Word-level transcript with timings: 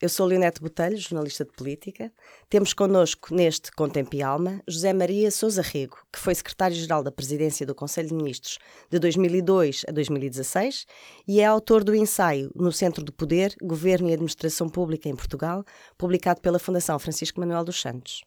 Eu 0.00 0.08
sou 0.08 0.26
Leonete 0.26 0.60
Botelho, 0.60 0.96
jornalista 0.96 1.44
de 1.44 1.50
política. 1.50 2.12
Temos 2.48 2.72
connosco 2.72 3.34
neste 3.34 3.72
Contempo 3.72 4.14
e 4.14 4.22
Alma 4.22 4.62
José 4.68 4.92
Maria 4.92 5.28
Sousa 5.28 5.60
Rego, 5.60 5.98
que 6.12 6.20
foi 6.20 6.36
secretário-geral 6.36 7.02
da 7.02 7.10
Presidência 7.10 7.66
do 7.66 7.74
Conselho 7.74 8.06
de 8.06 8.14
Ministros 8.14 8.60
de 8.88 8.96
2002 9.00 9.84
a 9.88 9.90
2016 9.90 10.86
e 11.26 11.40
é 11.40 11.44
autor 11.44 11.82
do 11.82 11.96
ensaio 11.96 12.48
No 12.54 12.70
Centro 12.70 13.02
do 13.02 13.12
Poder, 13.12 13.56
Governo 13.60 14.08
e 14.08 14.12
Administração 14.12 14.68
Pública 14.68 15.08
em 15.08 15.16
Portugal, 15.16 15.64
publicado 15.96 16.40
pela 16.40 16.60
Fundação 16.60 16.96
Francisco 17.00 17.40
Manuel 17.40 17.64
dos 17.64 17.80
Santos. 17.80 18.22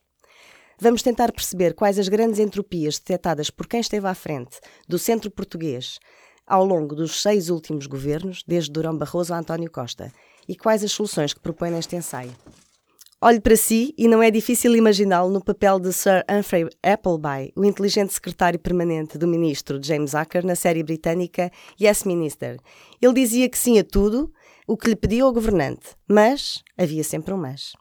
Vamos 0.77 1.01
tentar 1.01 1.31
perceber 1.31 1.73
quais 1.73 1.97
as 1.97 2.09
grandes 2.09 2.39
entropias 2.39 2.99
detectadas 2.99 3.49
por 3.49 3.65
quem 3.65 3.79
esteve 3.79 4.07
à 4.07 4.13
frente 4.13 4.59
do 4.89 4.99
centro 4.99 5.31
português 5.31 5.99
ao 6.45 6.65
longo 6.65 6.93
dos 6.93 7.21
seis 7.21 7.49
últimos 7.49 7.87
governos, 7.87 8.43
desde 8.45 8.71
Durão 8.71 8.97
Barroso 8.97 9.33
a 9.33 9.37
António 9.37 9.71
Costa, 9.71 10.11
e 10.51 10.55
quais 10.57 10.83
as 10.83 10.91
soluções 10.91 11.33
que 11.33 11.39
propõe 11.39 11.71
neste 11.71 11.95
ensaio. 11.95 12.35
Olhe 13.21 13.39
para 13.39 13.55
si 13.55 13.93
e 13.97 14.05
não 14.05 14.21
é 14.21 14.29
difícil 14.29 14.75
imaginá-lo 14.75 15.31
no 15.31 15.41
papel 15.41 15.79
de 15.79 15.93
Sir 15.93 16.25
Humphrey 16.29 16.67
Appleby, 16.83 17.53
o 17.55 17.63
inteligente 17.63 18.11
secretário 18.11 18.59
permanente 18.59 19.17
do 19.17 19.27
ministro 19.27 19.81
James 19.81 20.13
Acker 20.13 20.45
na 20.45 20.55
série 20.55 20.83
britânica 20.83 21.49
Yes 21.79 22.03
Minister. 22.03 22.59
Ele 23.01 23.13
dizia 23.13 23.47
que 23.47 23.57
sim 23.57 23.79
a 23.79 23.83
tudo 23.83 24.29
o 24.67 24.75
que 24.75 24.89
lhe 24.89 24.95
pedia 24.95 25.25
o 25.25 25.31
governante, 25.31 25.95
mas 26.05 26.61
havia 26.77 27.03
sempre 27.03 27.33
um 27.33 27.37
mas. 27.37 27.71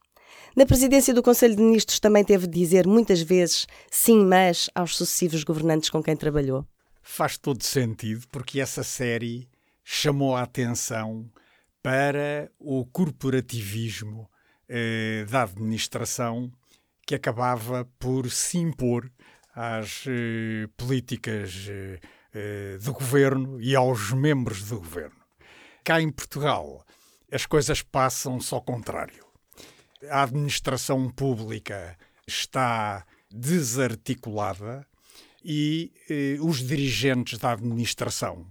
Na 0.55 0.65
presidência 0.65 1.13
do 1.13 1.23
Conselho 1.23 1.57
de 1.57 1.63
Ministros 1.63 1.99
também 1.99 2.23
teve 2.23 2.47
de 2.47 2.57
dizer 2.57 2.87
muitas 2.87 3.21
vezes 3.21 3.67
sim, 3.91 4.25
mas 4.25 4.71
aos 4.77 4.97
sucessivos 4.97 5.43
governantes 5.43 5.91
com 5.91 6.01
quem 6.01 6.15
trabalhou. 6.15 6.65
Faz 7.03 7.37
todo 7.37 7.65
sentido, 7.65 8.27
porque 8.31 8.61
essa 8.61 8.85
série 8.85 9.49
chamou 9.83 10.37
a 10.37 10.43
atenção 10.43 11.29
para 11.83 12.51
o 12.59 12.85
corporativismo 12.85 14.31
eh, 14.69 15.25
da 15.29 15.43
administração 15.43 16.53
que 17.07 17.15
acabava 17.15 17.89
por 17.99 18.31
se 18.31 18.59
impor 18.59 19.11
às 19.55 20.05
eh, 20.07 20.69
políticas 20.77 21.67
eh, 21.69 22.01
eh, 22.33 22.79
do 22.81 22.93
governo 22.93 23.61
e 23.61 23.75
aos 23.75 24.13
membros 24.13 24.65
do 24.65 24.79
governo. 24.79 25.21
Cá 25.83 26.01
em 26.01 26.11
Portugal, 26.11 26.85
as 27.33 27.47
coisas 27.47 27.83
passam-se 27.83 28.55
ao 28.55 28.63
contrário. 28.63 29.25
A 30.09 30.23
administração 30.23 31.11
pública 31.11 31.97
está 32.27 33.05
desarticulada 33.31 34.87
e 35.45 35.93
eh, 36.09 36.37
os 36.41 36.59
dirigentes 36.59 37.39
da 37.39 37.53
administração 37.53 38.47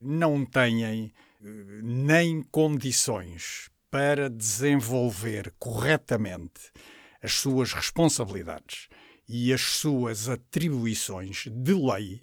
não 0.00 0.44
têm 0.44 1.12
nem 1.40 2.42
condições 2.42 3.70
para 3.90 4.28
desenvolver 4.28 5.52
corretamente 5.58 6.72
as 7.22 7.34
suas 7.34 7.72
responsabilidades 7.72 8.88
e 9.28 9.52
as 9.52 9.60
suas 9.60 10.28
atribuições 10.28 11.46
de 11.50 11.74
lei, 11.74 12.22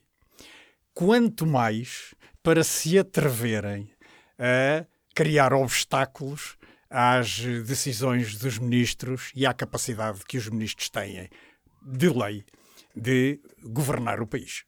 quanto 0.94 1.46
mais 1.46 2.14
para 2.42 2.64
se 2.64 2.98
atreverem 2.98 3.90
a 4.38 4.86
criar 5.14 5.54
obstáculos 5.54 6.58
às 6.90 7.40
decisões 7.40 8.38
dos 8.38 8.60
ministros 8.60 9.32
e 9.36 9.46
à 9.46 9.54
capacidade 9.54 10.24
que 10.26 10.38
os 10.38 10.48
ministros 10.48 10.90
têm 10.90 11.30
de 11.82 12.10
lei 12.10 12.46
de 12.96 13.40
governar 13.64 14.22
o 14.22 14.28
país. 14.28 14.64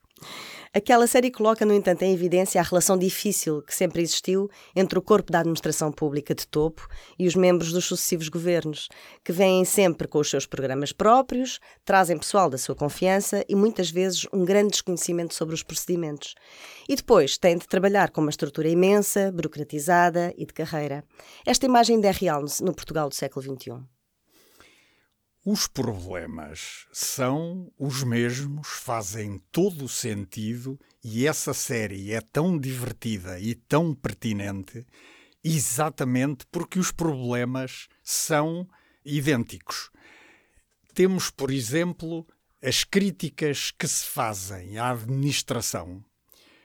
Aquela 0.75 1.07
série 1.07 1.31
coloca, 1.31 1.65
no 1.65 1.73
entanto, 1.73 2.01
em 2.01 2.13
evidência 2.13 2.59
a 2.59 2.63
relação 2.63 2.97
difícil 2.97 3.61
que 3.61 3.73
sempre 3.73 4.01
existiu 4.01 4.49
entre 4.75 4.99
o 4.99 5.01
corpo 5.01 5.31
da 5.31 5.39
administração 5.39 5.89
pública 5.89 6.35
de 6.35 6.45
topo 6.45 6.85
e 7.17 7.25
os 7.25 7.33
membros 7.33 7.71
dos 7.71 7.85
sucessivos 7.85 8.27
governos, 8.27 8.89
que 9.23 9.31
vêm 9.31 9.63
sempre 9.63 10.05
com 10.05 10.19
os 10.19 10.29
seus 10.29 10.45
programas 10.45 10.91
próprios, 10.91 11.61
trazem 11.85 12.17
pessoal 12.17 12.49
da 12.49 12.57
sua 12.57 12.75
confiança 12.75 13.45
e 13.47 13.55
muitas 13.55 13.89
vezes 13.89 14.27
um 14.33 14.43
grande 14.43 14.71
desconhecimento 14.71 15.33
sobre 15.33 15.55
os 15.55 15.63
procedimentos. 15.63 16.35
E 16.89 16.95
depois 16.97 17.37
têm 17.37 17.57
de 17.57 17.69
trabalhar 17.69 18.09
com 18.09 18.19
uma 18.19 18.29
estrutura 18.29 18.67
imensa, 18.67 19.31
burocratizada 19.31 20.33
e 20.37 20.45
de 20.45 20.53
carreira. 20.53 21.05
Esta 21.45 21.65
imagem 21.65 21.95
ainda 21.95 22.09
é 22.09 22.11
real 22.11 22.43
no 22.59 22.75
Portugal 22.75 23.07
do 23.07 23.15
século 23.15 23.41
XXI. 23.45 23.94
Os 25.47 25.67
problemas 25.67 26.87
são 26.91 27.71
os 27.77 28.03
mesmos, 28.03 28.67
fazem 28.67 29.39
todo 29.51 29.85
o 29.85 29.87
sentido 29.87 30.79
e 31.03 31.27
essa 31.27 31.53
série 31.53 32.13
é 32.13 32.19
tão 32.19 32.57
divertida 32.57 33.39
e 33.39 33.53
tão 33.53 33.93
pertinente 33.93 34.83
exatamente 35.43 36.47
porque 36.51 36.79
os 36.79 36.91
problemas 36.91 37.87
são 38.01 38.67
idênticos. 39.05 39.91
Temos, 40.95 41.29
por 41.29 41.51
exemplo, 41.51 42.25
as 42.59 42.83
críticas 42.83 43.69
que 43.69 43.87
se 43.87 44.03
fazem 44.03 44.79
à 44.79 44.89
administração. 44.89 46.03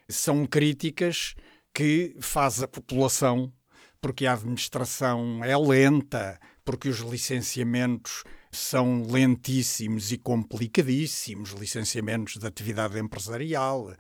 São 0.08 0.46
críticas 0.46 1.34
que 1.74 2.16
faz 2.19 2.62
a 2.62 2.66
população 2.66 3.52
porque 4.00 4.24
a 4.24 4.32
administração 4.32 5.44
é 5.44 5.54
lenta, 5.54 6.40
porque 6.64 6.88
os 6.88 7.00
licenciamentos 7.00 8.24
são 8.50 9.06
lentíssimos 9.09 10.11
e 10.12 10.19
complicadíssimos 10.19 11.50
licenciamentos 11.50 12.37
de 12.37 12.47
atividade 12.47 12.99
empresarial. 12.99 13.94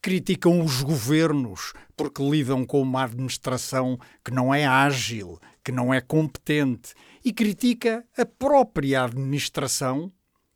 Criticam 0.00 0.64
os 0.64 0.82
governos 0.82 1.72
porque 1.96 2.22
lidam 2.22 2.64
com 2.64 2.80
uma 2.82 3.04
administração 3.04 3.98
que 4.24 4.30
não 4.30 4.52
é 4.52 4.66
ágil, 4.66 5.38
que 5.62 5.70
não 5.70 5.92
é 5.92 6.00
competente. 6.00 6.94
E 7.24 7.32
critica 7.32 8.04
a 8.16 8.24
própria 8.24 9.04
administração 9.04 10.12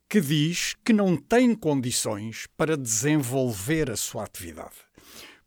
que 0.09 0.19
diz 0.19 0.75
que 0.83 0.93
não 0.93 1.15
tem 1.15 1.53
condições 1.53 2.47
para 2.57 2.77
desenvolver 2.77 3.91
a 3.91 3.95
sua 3.97 4.23
atividade. 4.23 4.75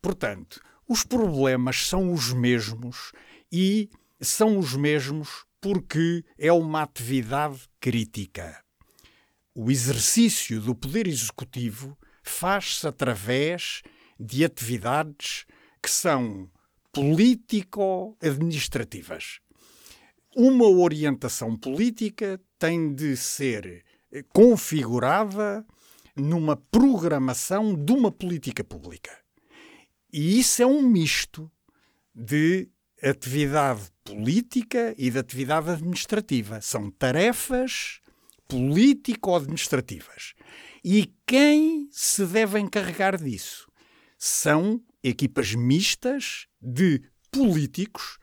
Portanto, 0.01 0.61
os 0.87 1.03
problemas 1.03 1.87
são 1.87 2.11
os 2.11 2.33
mesmos 2.33 3.11
e 3.51 3.89
são 4.19 4.57
os 4.57 4.75
mesmos 4.75 5.45
porque 5.61 6.25
é 6.37 6.51
uma 6.51 6.81
atividade 6.81 7.69
crítica. 7.79 8.61
O 9.53 9.69
exercício 9.69 10.59
do 10.59 10.75
poder 10.75 11.07
executivo 11.07 11.95
faz-se 12.23 12.87
através 12.87 13.83
de 14.19 14.43
atividades 14.43 15.45
que 15.81 15.89
são 15.89 16.49
político-administrativas. 16.91 19.39
Uma 20.35 20.67
orientação 20.67 21.55
política 21.57 22.41
tem 22.57 22.93
de 22.93 23.15
ser 23.15 23.85
configurada 24.33 25.65
numa 26.15 26.55
programação 26.55 27.75
de 27.75 27.91
uma 27.91 28.11
política 28.11 28.63
pública. 28.63 29.11
E 30.11 30.39
isso 30.39 30.61
é 30.61 30.65
um 30.65 30.81
misto 30.81 31.51
de 32.13 32.69
atividade 33.03 33.81
política 34.03 34.93
e 34.97 35.09
de 35.09 35.17
atividade 35.17 35.69
administrativa. 35.69 36.61
São 36.61 36.91
tarefas 36.91 37.99
político-administrativas. 38.47 40.33
E 40.83 41.13
quem 41.25 41.87
se 41.91 42.25
deve 42.25 42.59
encarregar 42.59 43.17
disso? 43.17 43.67
São 44.17 44.81
equipas 45.03 45.55
mistas 45.55 46.47
de 46.61 47.01
políticos, 47.31 48.19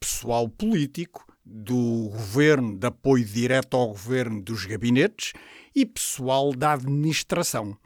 pessoal 0.00 0.48
político, 0.48 1.24
do 1.44 2.10
governo, 2.10 2.76
de 2.76 2.86
apoio 2.86 3.24
direto 3.24 3.76
ao 3.76 3.88
governo 3.88 4.42
dos 4.42 4.66
gabinetes 4.66 5.32
e 5.74 5.86
pessoal 5.86 6.52
da 6.52 6.74
administração, 6.74 7.76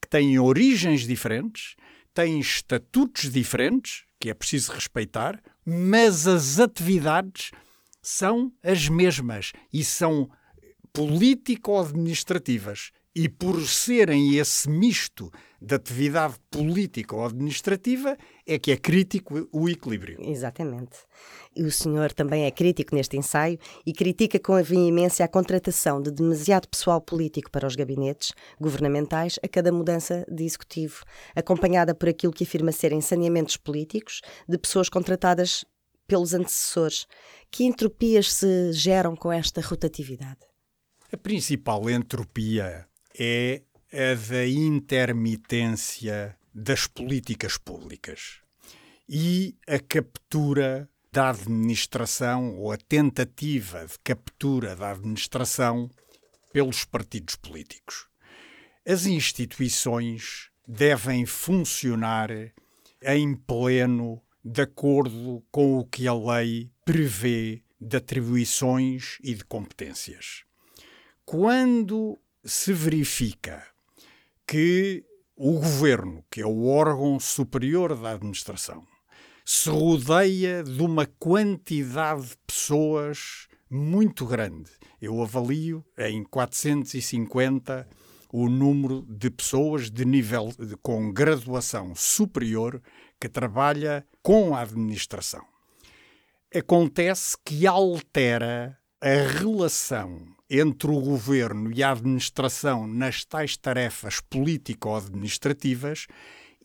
que 0.00 0.08
têm 0.08 0.38
origens 0.38 1.06
diferentes, 1.06 1.76
têm 2.12 2.40
estatutos 2.40 3.30
diferentes, 3.30 4.04
que 4.18 4.28
é 4.28 4.34
preciso 4.34 4.72
respeitar, 4.72 5.40
mas 5.64 6.26
as 6.26 6.58
atividades 6.58 7.50
são 8.00 8.52
as 8.62 8.88
mesmas 8.88 9.52
e 9.72 9.84
são 9.84 10.28
político-administrativas. 10.92 12.90
E 13.14 13.28
por 13.28 13.60
serem 13.66 14.36
esse 14.36 14.68
misto 14.68 15.30
de 15.60 15.74
atividade 15.74 16.34
política 16.50 17.14
ou 17.14 17.24
administrativa, 17.24 18.16
é 18.46 18.58
que 18.58 18.72
é 18.72 18.76
crítico 18.76 19.48
o 19.52 19.68
equilíbrio. 19.68 20.18
Exatamente. 20.20 20.98
E 21.54 21.62
o 21.62 21.70
senhor 21.70 22.12
também 22.12 22.44
é 22.44 22.50
crítico 22.50 22.94
neste 22.94 23.16
ensaio 23.16 23.58
e 23.86 23.92
critica 23.92 24.40
com 24.40 24.54
a 24.54 24.62
veemência 24.62 25.24
a 25.24 25.28
contratação 25.28 26.00
de 26.02 26.10
demasiado 26.10 26.66
pessoal 26.68 27.00
político 27.00 27.50
para 27.50 27.66
os 27.66 27.76
gabinetes 27.76 28.32
governamentais 28.60 29.38
a 29.42 29.46
cada 29.46 29.70
mudança 29.70 30.26
de 30.28 30.44
executivo, 30.44 31.04
acompanhada 31.36 31.94
por 31.94 32.08
aquilo 32.08 32.32
que 32.32 32.44
afirma 32.44 32.72
serem 32.72 33.00
saneamentos 33.00 33.56
políticos 33.56 34.20
de 34.48 34.58
pessoas 34.58 34.88
contratadas 34.88 35.64
pelos 36.08 36.34
antecessores. 36.34 37.06
Que 37.50 37.64
entropias 37.64 38.32
se 38.32 38.72
geram 38.72 39.14
com 39.14 39.30
esta 39.30 39.60
rotatividade? 39.60 40.40
A 41.12 41.16
principal 41.16 41.88
entropia 41.90 42.86
é 43.18 43.62
a 43.92 44.14
da 44.14 44.46
intermitência 44.46 46.36
das 46.54 46.86
políticas 46.86 47.56
públicas 47.56 48.40
e 49.08 49.56
a 49.66 49.78
captura 49.78 50.88
da 51.12 51.30
administração 51.30 52.56
ou 52.56 52.72
a 52.72 52.76
tentativa 52.76 53.86
de 53.86 53.98
captura 54.02 54.74
da 54.74 54.92
administração 54.92 55.90
pelos 56.52 56.84
partidos 56.84 57.36
políticos. 57.36 58.08
As 58.86 59.06
instituições 59.06 60.50
devem 60.66 61.26
funcionar 61.26 62.30
em 63.02 63.34
pleno 63.34 64.22
de 64.44 64.62
acordo 64.62 65.44
com 65.50 65.78
o 65.78 65.84
que 65.84 66.08
a 66.08 66.14
lei 66.14 66.70
prevê 66.84 67.62
de 67.80 67.96
atribuições 67.96 69.18
e 69.22 69.34
de 69.34 69.44
competências. 69.44 70.44
Quando 71.24 72.18
se 72.44 72.72
verifica 72.72 73.64
que 74.46 75.04
o 75.36 75.54
governo, 75.54 76.24
que 76.30 76.40
é 76.40 76.46
o 76.46 76.66
órgão 76.66 77.18
superior 77.18 77.96
da 77.96 78.12
administração, 78.12 78.86
se 79.44 79.70
rodeia 79.70 80.62
de 80.62 80.82
uma 80.82 81.06
quantidade 81.06 82.28
de 82.28 82.36
pessoas 82.46 83.48
muito 83.68 84.26
grande. 84.26 84.70
Eu 85.00 85.20
avalio 85.22 85.84
em 85.98 86.22
450 86.22 87.88
o 88.32 88.48
número 88.48 89.04
de 89.08 89.30
pessoas 89.30 89.90
de 89.90 90.04
nível 90.04 90.50
com 90.82 91.12
graduação 91.12 91.94
superior 91.94 92.80
que 93.20 93.28
trabalha 93.28 94.06
com 94.22 94.54
a 94.54 94.60
administração. 94.60 95.44
Acontece 96.54 97.36
que 97.44 97.66
altera 97.66 98.78
a 99.00 99.38
relação 99.38 100.24
entre 100.54 100.90
o 100.90 101.00
governo 101.00 101.72
e 101.72 101.82
a 101.82 101.92
administração 101.92 102.86
nas 102.86 103.24
tais 103.24 103.56
tarefas 103.56 104.20
político-administrativas 104.20 106.06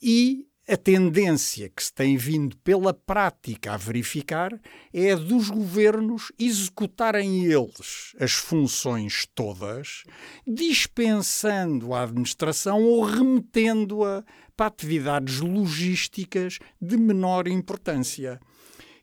e 0.02 0.46
a 0.68 0.76
tendência 0.76 1.70
que 1.70 1.82
se 1.82 1.94
tem 1.94 2.18
vindo 2.18 2.58
pela 2.58 2.94
prática 2.94 3.72
a 3.72 3.78
verificar 3.78 4.60
é 4.94 5.14
a 5.14 5.16
dos 5.16 5.50
governos 5.50 6.34
executarem 6.38 7.46
eles 7.46 8.14
as 8.20 8.34
funções 8.34 9.26
todas, 9.34 10.04
dispensando 10.46 11.94
a 11.94 12.04
administração 12.04 12.84
ou 12.84 13.06
remetendo-a 13.06 14.26
para 14.58 14.66
atividades 14.66 15.40
logísticas 15.40 16.60
de 16.82 16.98
menor 16.98 17.48
importância. 17.48 18.38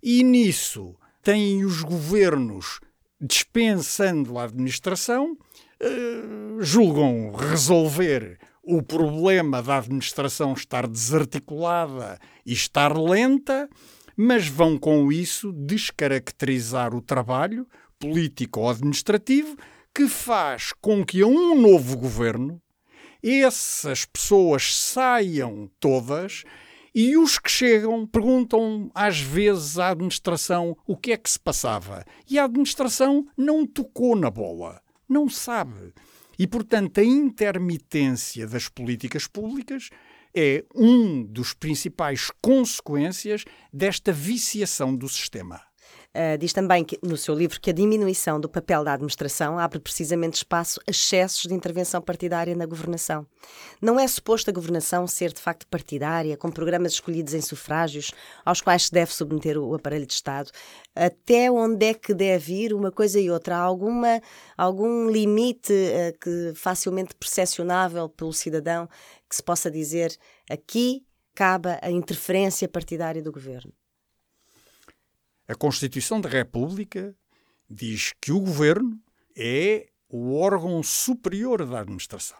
E 0.02 0.22
nisso 0.22 0.94
têm 1.22 1.64
os 1.64 1.80
governos 1.80 2.80
dispensando 3.20 4.38
a 4.38 4.44
administração, 4.44 5.32
uh, 5.32 6.62
julgam 6.62 7.32
resolver 7.32 8.38
o 8.62 8.82
problema 8.82 9.62
da 9.62 9.78
administração 9.78 10.52
estar 10.54 10.86
desarticulada 10.86 12.18
e 12.44 12.52
estar 12.52 12.96
lenta, 12.96 13.68
mas 14.16 14.46
vão 14.46 14.78
com 14.78 15.12
isso 15.12 15.52
descaracterizar 15.52 16.94
o 16.94 17.02
trabalho 17.02 17.66
político 17.98 18.60
ou 18.60 18.70
administrativo 18.70 19.56
que 19.94 20.08
faz 20.08 20.72
com 20.80 21.04
que 21.04 21.22
a 21.22 21.26
um 21.26 21.60
novo 21.60 21.96
governo 21.96 22.60
essas 23.22 24.04
pessoas 24.04 24.74
saiam 24.74 25.70
todas 25.80 26.44
e 26.94 27.16
os 27.16 27.38
que 27.38 27.50
chegam 27.50 28.06
perguntam 28.06 28.90
às 28.94 29.18
vezes 29.18 29.78
à 29.78 29.90
administração 29.90 30.76
o 30.86 30.96
que 30.96 31.12
é 31.12 31.16
que 31.16 31.28
se 31.28 31.40
passava. 31.40 32.04
E 32.30 32.38
a 32.38 32.44
administração 32.44 33.26
não 33.36 33.66
tocou 33.66 34.14
na 34.14 34.30
bola, 34.30 34.80
não 35.08 35.28
sabe. 35.28 35.92
E, 36.38 36.46
portanto, 36.46 36.98
a 36.98 37.04
intermitência 37.04 38.46
das 38.46 38.68
políticas 38.68 39.26
públicas 39.26 39.90
é 40.34 40.64
um 40.74 41.24
dos 41.24 41.52
principais 41.52 42.30
consequências 42.42 43.44
desta 43.72 44.12
viciação 44.12 44.94
do 44.94 45.08
sistema. 45.08 45.60
Uh, 46.14 46.38
diz 46.38 46.52
também 46.52 46.84
que, 46.84 46.96
no 47.02 47.16
seu 47.16 47.34
livro 47.34 47.60
que 47.60 47.70
a 47.70 47.72
diminuição 47.72 48.38
do 48.38 48.48
papel 48.48 48.84
da 48.84 48.92
administração 48.92 49.58
abre 49.58 49.80
precisamente 49.80 50.34
espaço 50.34 50.80
a 50.86 50.90
excessos 50.92 51.42
de 51.42 51.52
intervenção 51.52 52.00
partidária 52.00 52.54
na 52.54 52.66
governação. 52.66 53.26
Não 53.82 53.98
é 53.98 54.06
suposto 54.06 54.48
a 54.48 54.52
governação 54.52 55.08
ser 55.08 55.32
de 55.32 55.40
facto 55.40 55.66
partidária, 55.66 56.36
com 56.36 56.52
programas 56.52 56.92
escolhidos 56.92 57.34
em 57.34 57.40
sufrágios, 57.40 58.12
aos 58.44 58.60
quais 58.60 58.84
se 58.84 58.92
deve 58.92 59.12
submeter 59.12 59.58
o 59.58 59.74
aparelho 59.74 60.06
de 60.06 60.12
Estado? 60.12 60.52
Até 60.94 61.50
onde 61.50 61.86
é 61.86 61.94
que 61.94 62.14
deve 62.14 62.52
ir 62.54 62.72
uma 62.72 62.92
coisa 62.92 63.18
e 63.18 63.28
outra? 63.28 63.56
Há 63.56 63.62
alguma, 63.62 64.22
algum 64.56 65.10
limite 65.10 65.72
uh, 65.72 66.16
que 66.20 66.52
facilmente 66.54 67.12
percepcionável 67.16 68.08
pelo 68.08 68.32
cidadão 68.32 68.88
que 69.28 69.34
se 69.34 69.42
possa 69.42 69.68
dizer 69.68 70.16
aqui 70.48 71.04
cabe 71.34 71.70
a 71.82 71.90
interferência 71.90 72.68
partidária 72.68 73.20
do 73.20 73.32
governo? 73.32 73.72
A 75.46 75.54
Constituição 75.54 76.20
da 76.20 76.28
República 76.28 77.14
diz 77.68 78.12
que 78.20 78.32
o 78.32 78.40
governo 78.40 78.98
é 79.36 79.86
o 80.08 80.34
órgão 80.34 80.82
superior 80.82 81.66
da 81.66 81.80
administração. 81.80 82.38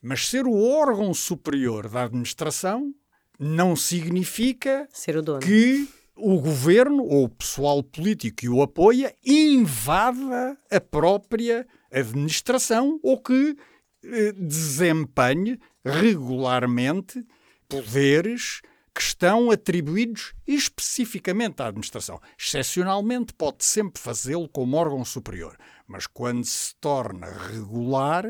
Mas 0.00 0.28
ser 0.28 0.46
o 0.46 0.54
órgão 0.54 1.12
superior 1.12 1.88
da 1.88 2.04
administração 2.04 2.94
não 3.38 3.74
significa 3.74 4.88
o 5.36 5.38
que 5.38 5.88
o 6.14 6.40
governo 6.40 7.02
ou 7.04 7.24
o 7.24 7.28
pessoal 7.28 7.82
político 7.82 8.36
que 8.36 8.48
o 8.48 8.62
apoia 8.62 9.14
invada 9.24 10.56
a 10.70 10.80
própria 10.80 11.66
administração 11.90 12.98
ou 13.02 13.20
que 13.20 13.56
eh, 14.04 14.32
desempenhe 14.32 15.58
regularmente 15.84 17.26
poderes 17.68 18.62
que 18.96 19.02
estão 19.02 19.50
atribuídos 19.50 20.32
especificamente 20.46 21.60
à 21.60 21.66
administração. 21.66 22.18
Excepcionalmente, 22.38 23.34
pode 23.34 23.62
sempre 23.62 24.00
fazê-lo 24.00 24.48
como 24.48 24.74
órgão 24.74 25.04
superior, 25.04 25.54
mas 25.86 26.06
quando 26.06 26.46
se 26.46 26.74
torna 26.76 27.26
regular, 27.26 28.24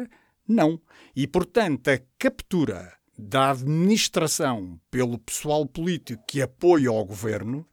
não. 0.46 0.80
E, 1.14 1.24
portanto, 1.24 1.86
a 1.86 2.00
captura 2.18 2.92
da 3.16 3.52
administração 3.52 4.80
pelo 4.90 5.18
pessoal 5.18 5.64
político 5.64 6.24
que 6.26 6.42
apoia 6.42 6.90
o 6.90 7.04
governo, 7.04 7.64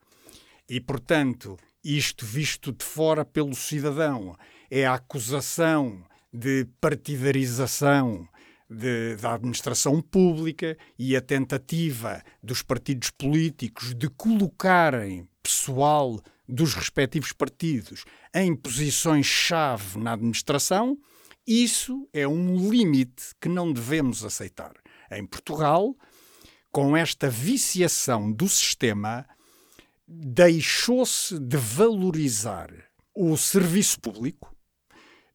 e, 0.69 0.79
portanto, 0.79 1.57
isto 1.83 2.23
visto 2.23 2.71
de 2.71 2.85
fora 2.85 3.25
pelo 3.25 3.55
cidadão, 3.55 4.37
é 4.69 4.85
a 4.85 4.93
acusação 4.93 6.05
de 6.31 6.67
partidarização 6.79 8.27
de, 8.73 9.15
da 9.17 9.33
administração 9.33 10.01
pública 10.01 10.77
e 10.97 11.15
a 11.15 11.21
tentativa 11.21 12.21
dos 12.41 12.61
partidos 12.61 13.09
políticos 13.11 13.93
de 13.93 14.09
colocarem 14.09 15.27
pessoal 15.41 16.19
dos 16.47 16.73
respectivos 16.73 17.31
partidos 17.31 18.03
em 18.33 18.55
posições-chave 18.55 19.97
na 19.99 20.13
administração, 20.13 20.97
isso 21.45 22.07
é 22.13 22.27
um 22.27 22.69
limite 22.69 23.33
que 23.39 23.49
não 23.49 23.71
devemos 23.71 24.23
aceitar. 24.23 24.73
Em 25.11 25.25
Portugal, 25.25 25.95
com 26.71 26.95
esta 26.95 27.29
viciação 27.29 28.31
do 28.31 28.47
sistema, 28.47 29.25
deixou-se 30.07 31.37
de 31.39 31.57
valorizar 31.57 32.69
o 33.13 33.37
serviço 33.37 33.99
público, 33.99 34.52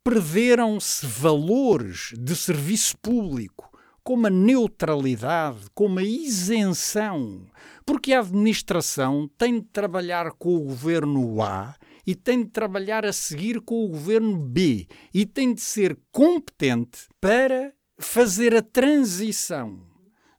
perderam-se 0.09 1.05
valores 1.05 2.15
de 2.19 2.35
serviço 2.35 2.97
público, 2.97 3.71
como 4.03 4.27
a 4.27 4.31
neutralidade, 4.31 5.67
como 5.75 5.99
a 5.99 6.03
isenção, 6.03 7.45
porque 7.85 8.15
a 8.15 8.21
administração 8.21 9.29
tem 9.37 9.61
de 9.61 9.67
trabalhar 9.67 10.31
com 10.33 10.57
o 10.57 10.61
governo 10.61 11.43
A 11.43 11.77
e 12.07 12.15
tem 12.15 12.43
de 12.43 12.49
trabalhar 12.49 13.05
a 13.05 13.12
seguir 13.12 13.61
com 13.61 13.85
o 13.85 13.88
governo 13.88 14.38
B 14.38 14.87
e 15.12 15.27
tem 15.27 15.53
de 15.53 15.61
ser 15.61 15.99
competente 16.11 17.00
para 17.21 17.75
fazer 17.99 18.57
a 18.57 18.62
transição 18.62 19.79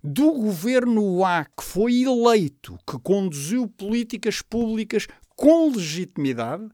do 0.04 0.32
governo 0.32 1.24
A 1.24 1.46
que 1.46 1.64
foi 1.64 2.02
eleito, 2.02 2.76
que 2.90 2.98
conduziu 3.04 3.68
políticas 3.68 4.42
públicas 4.42 5.06
com 5.36 5.70
legitimidade, 5.70 6.68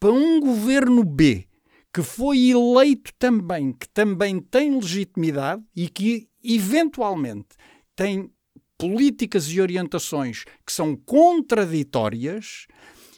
para 0.00 0.10
um 0.10 0.40
governo 0.40 1.04
B 1.04 1.46
que 1.92 2.02
foi 2.02 2.50
eleito 2.50 3.12
também, 3.18 3.72
que 3.72 3.88
também 3.88 4.40
tem 4.40 4.74
legitimidade 4.74 5.62
e 5.74 5.88
que, 5.88 6.28
eventualmente, 6.42 7.48
tem 7.96 8.30
políticas 8.78 9.48
e 9.48 9.60
orientações 9.60 10.44
que 10.64 10.72
são 10.72 10.96
contraditórias, 10.96 12.66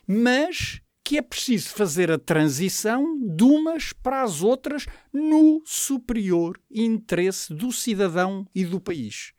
mas 0.07 0.81
que 1.05 1.19
é 1.19 1.23
preciso 1.23 1.71
fazer 1.71 2.11
a 2.11 2.19
transição 2.19 3.19
de 3.21 3.45
umas 3.45 3.93
para 3.93 4.23
as 4.23 4.43
outras 4.43 4.87
no 5.13 5.63
superior 5.65 6.59
interesse 6.71 7.53
do 7.53 7.71
cidadão 7.73 8.47
e 8.55 8.65
do 8.65 8.81
país. 8.81 9.33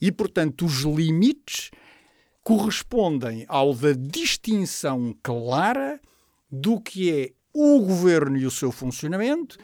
E, 0.00 0.10
portanto, 0.10 0.64
os 0.64 0.80
limites 0.80 1.70
correspondem 2.42 3.44
ao 3.48 3.74
da 3.74 3.92
distinção 3.92 5.14
clara 5.22 6.00
do 6.50 6.80
que 6.80 7.10
é 7.10 7.32
o 7.52 7.80
governo 7.80 8.36
e 8.36 8.46
o 8.46 8.50
seu 8.50 8.70
funcionamento 8.70 9.58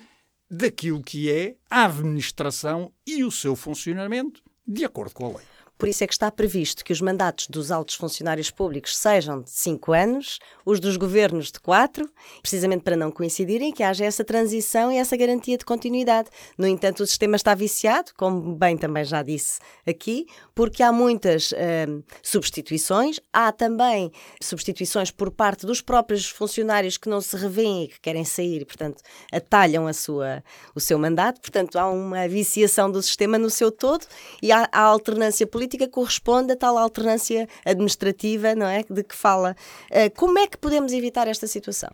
daquilo 0.51 1.03
que 1.03 1.31
é 1.31 1.57
a 1.71 1.87
administração 1.87 2.93
e 3.07 3.25
o 3.25 3.31
seu 3.31 3.57
funcionamento 3.57 4.43
de 4.67 4.85
acordo 4.85 5.15
com 5.15 5.27
a 5.27 5.29
lei. 5.37 5.47
Por 5.79 5.89
isso 5.89 6.03
é 6.03 6.07
que 6.07 6.15
está 6.15 6.31
previsto 6.31 6.83
que 6.83 6.93
os 6.93 7.03
mandatos 7.03 7.49
dos 7.49 7.71
altos 7.71 7.97
funcionários 7.97 8.51
públicos 8.51 8.97
sejam 8.97 9.43
de 9.43 9.51
cinco 9.51 9.93
anos, 9.93 10.39
os 10.65 10.81
dos 10.81 10.97
governos 10.97 11.53
de 11.53 11.61
quatro, 11.61 12.09
precisamente 12.41 12.83
para 12.83 12.97
não 12.97 13.11
coincidirem, 13.11 13.73
que 13.73 13.83
haja 13.83 14.05
essa 14.05 14.25
transição 14.25 14.91
e 14.91 14.97
essa 14.97 15.17
garantia 15.17 15.59
de 15.59 15.67
continuidade. 15.67 16.31
No 16.57 16.67
entanto, 16.67 17.03
o 17.03 17.07
sistema 17.07 17.37
está 17.37 17.55
viciado, 17.55 18.13
como 18.17 18.55
bem 18.55 18.79
também 18.79 19.05
já 19.05 19.23
disse 19.23 19.61
aqui, 19.87 20.27
porque 20.55 20.83
há 20.83 20.91
muitas 20.91 21.53
hum, 21.53 22.03
substituições, 22.23 23.21
há 23.31 23.53
também 23.53 24.11
substituições 24.41 25.11
por 25.11 25.31
parte 25.31 25.67
dos 25.67 25.83
próprios 25.83 26.27
funcionários 26.27 26.97
que 26.97 27.09
não 27.09 27.21
se 27.21 27.37
revêem 27.37 27.85
e 27.85 27.89
que 27.89 28.01
querem 28.01 28.25
sair, 28.25 28.65
portanto, 28.65 29.03
atalham 29.31 29.87
a 29.87 29.93
sua, 29.93 30.43
o 30.75 30.81
seu 30.81 30.99
mandato. 30.99 31.41
Portanto, 31.41 31.79
há 31.79 31.87
uma 31.91 32.27
viciação 32.27 32.91
do 32.91 33.03
sistema 33.03 33.37
no 33.37 33.51
seu 33.51 33.71
todo 33.71 34.07
e 34.43 34.51
há 34.51 34.67
a 34.73 34.81
alternância 34.81 35.47
política 35.47 35.66
política 35.67 35.89
corresponde 35.89 36.53
a 36.53 36.57
tal 36.57 36.79
alternância 36.79 37.49
administrativa, 37.65 38.55
não 38.55 38.67
é? 38.67 38.85
De 38.89 39.03
que 39.03 39.15
fala. 39.15 39.57
Eh, 39.91 40.09
como 40.11 40.39
é 40.39 40.47
que 40.47 40.57
podemos 40.57 40.93
evitar 40.93 41.27
esta 41.27 41.47
situação? 41.47 41.91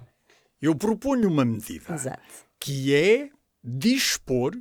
Eu 0.61 0.77
proponho 0.77 1.29
uma 1.29 1.45
medida 1.45 1.95
Exato. 1.95 2.23
que 2.61 2.95
é 2.95 3.31
dispor 3.65 4.55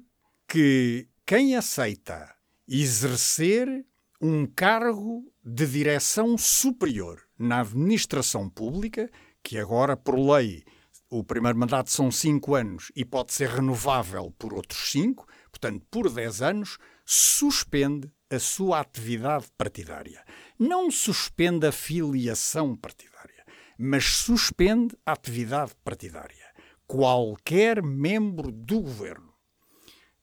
que 0.47 1.07
quem 1.25 1.55
aceita 1.55 2.33
exercer 2.67 3.85
um 4.21 4.45
cargo 4.45 5.23
de 5.43 5.65
direção 5.65 6.37
superior 6.37 7.21
na 7.37 7.61
administração 7.61 8.49
pública, 8.49 9.09
que 9.43 9.57
agora, 9.57 9.97
por 9.97 10.17
lei, 10.17 10.63
o 11.09 11.23
primeiro 11.23 11.57
mandato 11.57 11.91
são 11.91 12.09
cinco 12.09 12.55
anos 12.55 12.91
e 12.95 13.03
pode 13.03 13.33
ser 13.33 13.49
renovável 13.49 14.33
por 14.37 14.53
outros 14.53 14.91
cinco, 14.91 15.27
portanto, 15.51 15.85
por 15.91 16.09
dez 16.09 16.41
anos, 16.41 16.77
suspende 17.05 18.09
a 18.31 18.39
sua 18.39 18.79
atividade 18.79 19.47
partidária. 19.57 20.23
Não 20.57 20.89
suspende 20.89 21.67
a 21.67 21.71
filiação 21.71 22.75
partidária, 22.75 23.45
mas 23.77 24.05
suspende 24.05 24.95
a 25.05 25.11
atividade 25.11 25.73
partidária. 25.83 26.50
Qualquer 26.88 27.83
membro 27.83 28.51
do 28.51 28.81
governo 28.81 29.31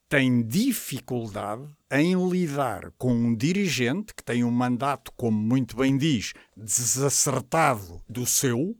tem 0.08 0.42
dificuldade 0.42 1.68
em 1.92 2.14
lidar 2.30 2.92
com 2.96 3.12
um 3.12 3.36
dirigente 3.36 4.14
que 4.14 4.24
tem 4.24 4.42
um 4.42 4.50
mandato, 4.50 5.12
como 5.12 5.38
muito 5.38 5.76
bem 5.76 5.98
diz, 5.98 6.32
desacertado 6.56 8.02
do 8.08 8.24
seu 8.24 8.74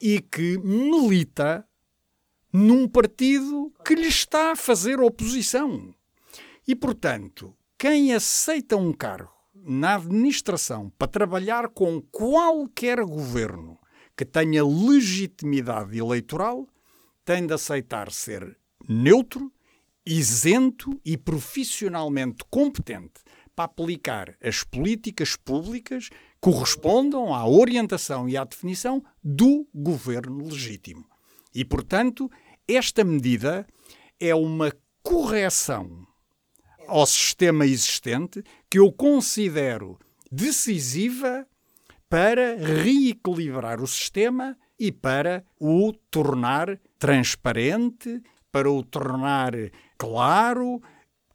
e 0.00 0.20
que 0.20 0.56
milita 0.58 1.66
num 2.50 2.88
partido 2.88 3.70
que 3.84 3.94
lhe 3.94 4.08
está 4.08 4.52
a 4.52 4.56
fazer 4.56 4.98
oposição. 4.98 5.94
E, 6.66 6.74
portanto, 6.74 7.54
quem 7.78 8.14
aceita 8.14 8.74
um 8.74 8.90
cargo 8.90 9.32
na 9.54 9.96
administração 9.96 10.90
para 10.96 11.08
trabalhar 11.08 11.68
com 11.68 12.00
qualquer 12.00 13.04
governo 13.04 13.78
que 14.16 14.24
tenha 14.24 14.64
legitimidade 14.64 15.98
eleitoral 15.98 16.66
tem 17.22 17.46
de 17.46 17.52
aceitar 17.52 18.10
ser 18.10 18.56
neutro, 18.88 19.52
isento 20.06 20.98
e 21.04 21.18
profissionalmente 21.18 22.44
competente 22.48 23.20
para 23.54 23.66
aplicar 23.66 24.34
as 24.42 24.64
políticas 24.64 25.36
públicas 25.36 26.08
correspondam 26.40 27.34
à 27.34 27.46
orientação 27.46 28.26
e 28.26 28.38
à 28.38 28.44
definição 28.44 29.04
do 29.22 29.68
governo 29.74 30.46
legítimo. 30.46 31.04
E, 31.54 31.62
portanto, 31.62 32.30
esta 32.66 33.04
medida 33.04 33.66
é 34.18 34.34
uma 34.34 34.72
correção 35.02 36.05
ao 36.88 37.06
sistema 37.06 37.66
existente 37.66 38.42
que 38.70 38.78
eu 38.78 38.92
considero 38.92 39.98
decisiva 40.30 41.46
para 42.08 42.56
reequilibrar 42.56 43.80
o 43.80 43.86
sistema 43.86 44.56
e 44.78 44.92
para 44.92 45.44
o 45.58 45.92
tornar 46.10 46.78
transparente, 46.98 48.22
para 48.52 48.70
o 48.70 48.82
tornar 48.82 49.52
claro, 49.98 50.80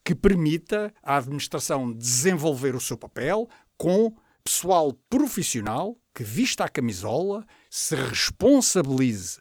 que 0.04 0.16
permita 0.16 0.94
à 1.04 1.18
administração 1.18 1.92
desenvolver 1.92 2.76
o 2.76 2.82
seu 2.82 2.98
papel 2.98 3.48
com 3.78 4.14
pessoal 4.44 4.94
profissional 5.10 5.98
que 6.14 6.24
vista 6.24 6.66
a 6.66 6.70
camisola, 6.70 7.46
se 7.70 7.96
responsabilize 7.96 9.40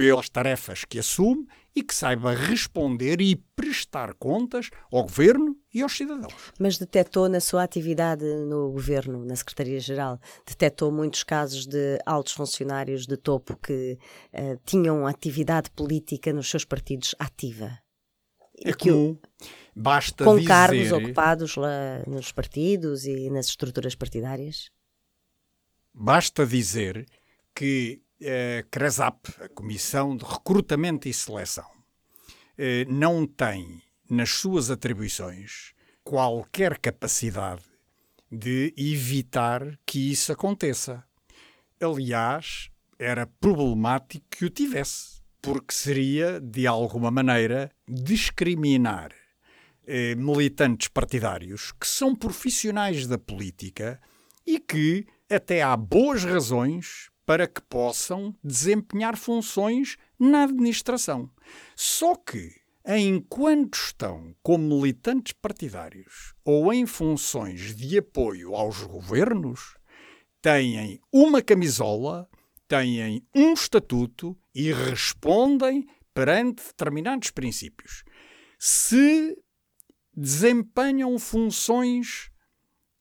pelas 0.00 0.30
tarefas 0.30 0.82
que 0.86 0.98
assume 0.98 1.46
e 1.76 1.82
que 1.82 1.94
saiba 1.94 2.32
responder 2.32 3.20
e 3.20 3.36
prestar 3.36 4.14
contas 4.14 4.70
ao 4.90 5.02
governo 5.02 5.54
e 5.74 5.82
aos 5.82 5.94
cidadãos. 5.94 6.32
Mas 6.58 6.78
detectou 6.78 7.28
na 7.28 7.38
sua 7.38 7.62
atividade 7.62 8.24
no 8.24 8.70
governo, 8.72 9.26
na 9.26 9.36
Secretaria-Geral, 9.36 10.18
detectou 10.46 10.90
muitos 10.90 11.22
casos 11.22 11.66
de 11.66 11.98
altos 12.06 12.32
funcionários 12.32 13.06
de 13.06 13.18
topo 13.18 13.54
que 13.58 13.98
uh, 14.32 14.58
tinham 14.64 15.06
atividade 15.06 15.70
política 15.72 16.32
nos 16.32 16.48
seus 16.48 16.64
partidos 16.64 17.14
ativa? 17.18 17.78
É 18.64 18.72
comum. 18.72 19.18
Basta 19.76 20.24
com 20.24 20.36
dizer... 20.36 20.48
cargos 20.48 20.92
ocupados 20.92 21.56
lá 21.56 22.02
nos 22.06 22.32
partidos 22.32 23.04
e 23.04 23.28
nas 23.28 23.48
estruturas 23.48 23.94
partidárias? 23.94 24.70
Basta 25.92 26.46
dizer 26.46 27.06
que 27.54 28.00
a 28.22 28.26
eh, 28.26 28.64
CRESAP, 28.70 29.28
a 29.42 29.48
Comissão 29.48 30.16
de 30.16 30.24
Recrutamento 30.24 31.08
e 31.08 31.14
Seleção, 31.14 31.68
eh, 32.58 32.84
não 32.88 33.26
tem 33.26 33.82
nas 34.08 34.30
suas 34.30 34.70
atribuições 34.70 35.72
qualquer 36.04 36.78
capacidade 36.78 37.62
de 38.30 38.74
evitar 38.76 39.78
que 39.86 40.10
isso 40.10 40.32
aconteça. 40.32 41.04
Aliás, 41.80 42.70
era 42.98 43.26
problemático 43.26 44.26
que 44.30 44.44
o 44.44 44.50
tivesse, 44.50 45.22
porque 45.40 45.72
seria, 45.72 46.38
de 46.40 46.66
alguma 46.66 47.10
maneira, 47.10 47.70
discriminar 47.88 49.12
eh, 49.86 50.14
militantes 50.14 50.88
partidários 50.88 51.72
que 51.72 51.86
são 51.86 52.14
profissionais 52.14 53.06
da 53.06 53.16
política 53.16 54.00
e 54.46 54.60
que 54.60 55.06
até 55.30 55.62
há 55.62 55.76
boas 55.76 56.24
razões 56.24 57.09
para 57.30 57.46
que 57.46 57.62
possam 57.62 58.34
desempenhar 58.42 59.16
funções 59.16 59.96
na 60.18 60.42
administração. 60.42 61.30
Só 61.76 62.16
que, 62.16 62.50
enquanto 62.84 63.76
estão 63.76 64.34
como 64.42 64.80
militantes 64.80 65.32
partidários 65.34 66.34
ou 66.44 66.72
em 66.72 66.86
funções 66.86 67.76
de 67.76 67.98
apoio 67.98 68.56
aos 68.56 68.82
governos, 68.82 69.76
têm 70.42 71.00
uma 71.12 71.40
camisola, 71.40 72.28
têm 72.66 73.24
um 73.32 73.52
estatuto 73.52 74.36
e 74.52 74.72
respondem 74.72 75.86
perante 76.12 76.64
determinados 76.64 77.30
princípios. 77.30 78.02
Se 78.58 79.38
desempenham 80.12 81.16
funções 81.16 82.28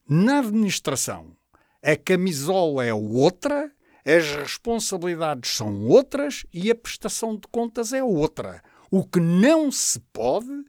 na 0.08 0.38
administração, 0.38 1.36
a 1.82 1.96
camisola 1.96 2.86
é 2.86 2.94
outra 2.94 3.74
as 4.06 4.36
responsabilidades 4.36 5.52
são 5.52 5.86
outras 5.86 6.46
e 6.54 6.72
a 6.72 6.76
prestação 6.76 7.36
de 7.36 7.48
contas 7.52 7.94
é 7.94 8.04
outra. 8.04 8.62
O 8.92 9.06
que 9.06 9.20
não 9.20 9.72
se 9.72 10.00
pode 10.12 10.66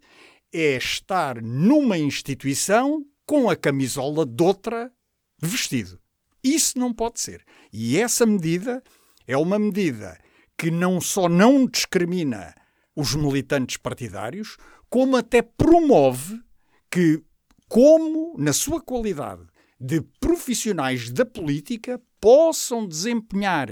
é 0.53 0.77
estar 0.77 1.41
numa 1.41 1.97
instituição 1.97 3.05
com 3.25 3.49
a 3.49 3.57
camisola 3.57 4.27
de 4.27 4.43
outra 4.43 4.93
vestido. 5.41 5.99
Isso 6.43 6.79
não 6.79 6.93
pode 6.93 7.21
ser. 7.21 7.45
E 7.73 7.99
essa 7.99 8.27
medida 8.27 8.83
é 9.27 9.37
uma 9.37 9.59
medida 9.59 10.19
que 10.59 10.71
não 10.71 11.01
só 11.01 11.29
não 11.29 11.67
discrimina 11.67 12.55
os 12.95 13.15
militantes 13.15 13.77
partidários, 13.77 14.57
como 14.89 15.17
até 15.17 15.41
promove 15.41 16.43
que, 16.91 17.23
como 17.69 18.35
na 18.37 18.53
sua 18.53 18.81
qualidade 18.81 19.47
de 19.81 20.03
profissionais 20.21 21.11
da 21.11 21.25
política, 21.25 22.01
possam 22.21 22.87
desempenhar 22.87 23.69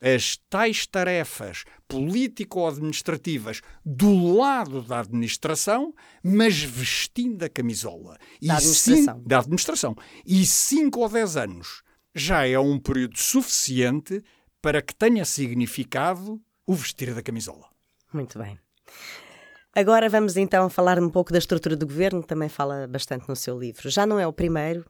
as 0.00 0.36
tais 0.50 0.86
tarefas 0.86 1.64
político-administrativas 1.88 3.62
do 3.84 4.34
lado 4.34 4.82
da 4.82 5.00
administração, 5.00 5.94
mas 6.22 6.60
vestindo 6.60 7.42
a 7.42 7.48
camisola. 7.48 8.18
Da 8.42 8.56
administração. 8.56 9.22
da 9.24 9.38
administração. 9.38 9.96
E 10.26 10.44
5 10.44 11.00
ou 11.00 11.08
10 11.08 11.36
anos 11.36 11.82
já 12.14 12.46
é 12.46 12.58
um 12.58 12.78
período 12.78 13.18
suficiente 13.18 14.22
para 14.60 14.82
que 14.82 14.94
tenha 14.94 15.24
significado 15.24 16.40
o 16.66 16.74
vestir 16.74 17.14
da 17.14 17.22
camisola. 17.22 17.66
Muito 18.12 18.38
bem. 18.38 18.58
Agora 19.74 20.08
vamos 20.08 20.36
então 20.36 20.70
falar 20.70 21.00
um 21.00 21.10
pouco 21.10 21.32
da 21.32 21.38
estrutura 21.38 21.76
do 21.76 21.86
governo, 21.86 22.22
também 22.22 22.48
fala 22.48 22.86
bastante 22.86 23.28
no 23.28 23.34
seu 23.34 23.58
livro. 23.58 23.90
Já 23.90 24.06
não 24.06 24.20
é 24.20 24.26
o 24.26 24.32
primeiro, 24.32 24.84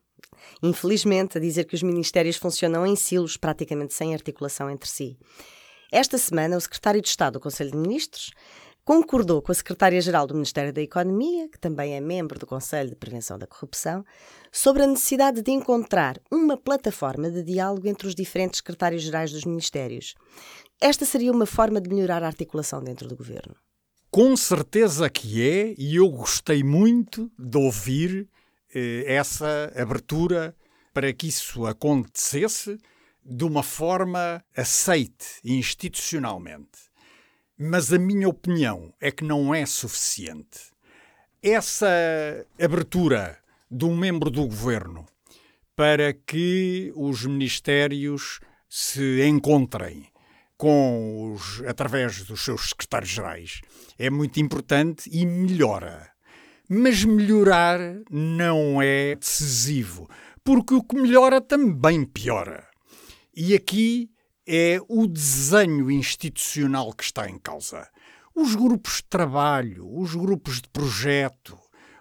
infelizmente, 0.62 1.38
a 1.38 1.40
dizer 1.40 1.64
que 1.64 1.74
os 1.74 1.82
ministérios 1.82 2.36
funcionam 2.36 2.86
em 2.86 2.96
silos, 2.96 3.36
praticamente 3.36 3.94
sem 3.94 4.14
articulação 4.14 4.70
entre 4.70 4.88
si. 4.88 5.16
Esta 5.92 6.18
semana, 6.18 6.56
o 6.56 6.60
secretário 6.60 7.00
de 7.00 7.08
Estado 7.08 7.34
do 7.34 7.40
Conselho 7.40 7.70
de 7.70 7.76
Ministros 7.76 8.32
concordou 8.84 9.40
com 9.40 9.50
a 9.50 9.54
secretária-geral 9.54 10.26
do 10.26 10.34
Ministério 10.34 10.72
da 10.72 10.82
Economia, 10.82 11.48
que 11.48 11.58
também 11.58 11.94
é 11.94 12.00
membro 12.00 12.38
do 12.38 12.46
Conselho 12.46 12.90
de 12.90 12.96
Prevenção 12.96 13.38
da 13.38 13.46
Corrupção, 13.46 14.04
sobre 14.52 14.82
a 14.82 14.86
necessidade 14.86 15.40
de 15.40 15.50
encontrar 15.50 16.20
uma 16.30 16.56
plataforma 16.56 17.30
de 17.30 17.42
diálogo 17.42 17.88
entre 17.88 18.06
os 18.06 18.14
diferentes 18.14 18.58
secretários-gerais 18.58 19.32
dos 19.32 19.44
ministérios. 19.44 20.14
Esta 20.80 21.06
seria 21.06 21.32
uma 21.32 21.46
forma 21.46 21.80
de 21.80 21.88
melhorar 21.88 22.22
a 22.22 22.26
articulação 22.26 22.82
dentro 22.82 23.08
do 23.08 23.16
governo. 23.16 23.54
Com 24.10 24.36
certeza 24.36 25.08
que 25.10 25.42
é, 25.42 25.74
e 25.78 25.96
eu 25.96 26.08
gostei 26.08 26.62
muito 26.62 27.30
de 27.38 27.58
ouvir 27.58 28.28
essa 29.06 29.72
abertura 29.76 30.54
para 30.92 31.12
que 31.12 31.28
isso 31.28 31.66
acontecesse 31.66 32.78
de 33.24 33.44
uma 33.44 33.62
forma 33.62 34.44
aceite 34.56 35.40
institucionalmente. 35.44 36.90
Mas 37.58 37.92
a 37.92 37.98
minha 37.98 38.28
opinião 38.28 38.92
é 39.00 39.10
que 39.10 39.24
não 39.24 39.54
é 39.54 39.64
suficiente. 39.64 40.72
Essa 41.42 41.86
abertura 42.60 43.38
de 43.70 43.84
um 43.84 43.96
membro 43.96 44.30
do 44.30 44.46
governo 44.46 45.06
para 45.76 46.12
que 46.12 46.92
os 46.94 47.24
ministérios 47.24 48.40
se 48.68 49.24
encontrem 49.26 50.08
com 50.56 51.32
os, 51.32 51.60
através 51.62 52.22
dos 52.24 52.44
seus 52.44 52.70
secretários-gerais 52.70 53.60
é 53.98 54.08
muito 54.10 54.40
importante 54.40 55.10
e 55.12 55.26
melhora. 55.26 56.13
Mas 56.68 57.04
melhorar 57.04 57.78
não 58.10 58.80
é 58.80 59.14
decisivo, 59.16 60.08
porque 60.42 60.74
o 60.74 60.82
que 60.82 60.96
melhora 60.96 61.40
também 61.40 62.04
piora. 62.04 62.66
E 63.36 63.54
aqui 63.54 64.10
é 64.46 64.78
o 64.88 65.06
desenho 65.06 65.90
institucional 65.90 66.92
que 66.92 67.04
está 67.04 67.28
em 67.28 67.38
causa. 67.38 67.88
Os 68.34 68.54
grupos 68.54 68.96
de 68.96 69.04
trabalho, 69.04 69.86
os 69.96 70.14
grupos 70.14 70.60
de 70.60 70.68
projeto, 70.68 71.58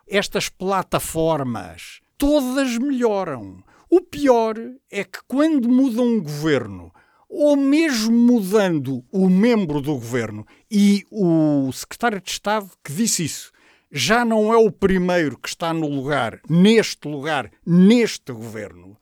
estas 0.08 0.50
plataformas, 0.50 2.00
todas 2.18 2.78
melhoram. 2.78 3.64
O 3.90 4.02
pior 4.02 4.56
é 4.90 5.04
que 5.04 5.20
quando 5.28 5.70
muda 5.70 6.02
um 6.02 6.22
governo, 6.22 6.92
ou 7.30 7.56
mesmo 7.56 8.12
mudando 8.12 9.04
o 9.12 9.30
membro 9.30 9.82
do 9.82 9.94
governo, 9.94 10.46
e 10.70 11.06
o 11.12 11.72
secretário 11.72 12.20
de 12.20 12.30
Estado 12.30 12.70
que 12.84 12.92
disse 12.92 13.24
isso, 13.26 13.53
já 13.96 14.26
não 14.26 14.52
é 14.52 14.58
o 14.58 14.72
primeiro 14.72 15.38
que 15.38 15.48
está 15.48 15.72
no 15.72 15.88
lugar, 15.88 16.42
neste 16.50 17.08
lugar, 17.08 17.52
neste 17.64 18.34
governo. 18.34 18.98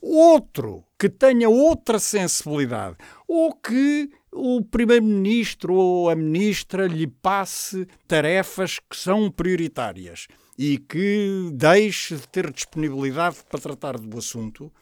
Outro 0.00 0.84
que 0.96 1.08
tenha 1.08 1.48
outra 1.48 1.98
sensibilidade, 1.98 2.96
ou 3.26 3.52
que 3.52 4.08
o 4.30 4.62
primeiro-ministro 4.64 5.74
ou 5.74 6.08
a 6.08 6.14
ministra 6.14 6.86
lhe 6.86 7.08
passe 7.08 7.88
tarefas 8.06 8.78
que 8.78 8.96
são 8.96 9.28
prioritárias 9.32 10.28
e 10.56 10.78
que 10.78 11.50
deixe 11.52 12.14
de 12.14 12.28
ter 12.28 12.52
disponibilidade 12.52 13.38
para 13.50 13.58
tratar 13.58 13.98
do 13.98 14.16
assunto, 14.16 14.72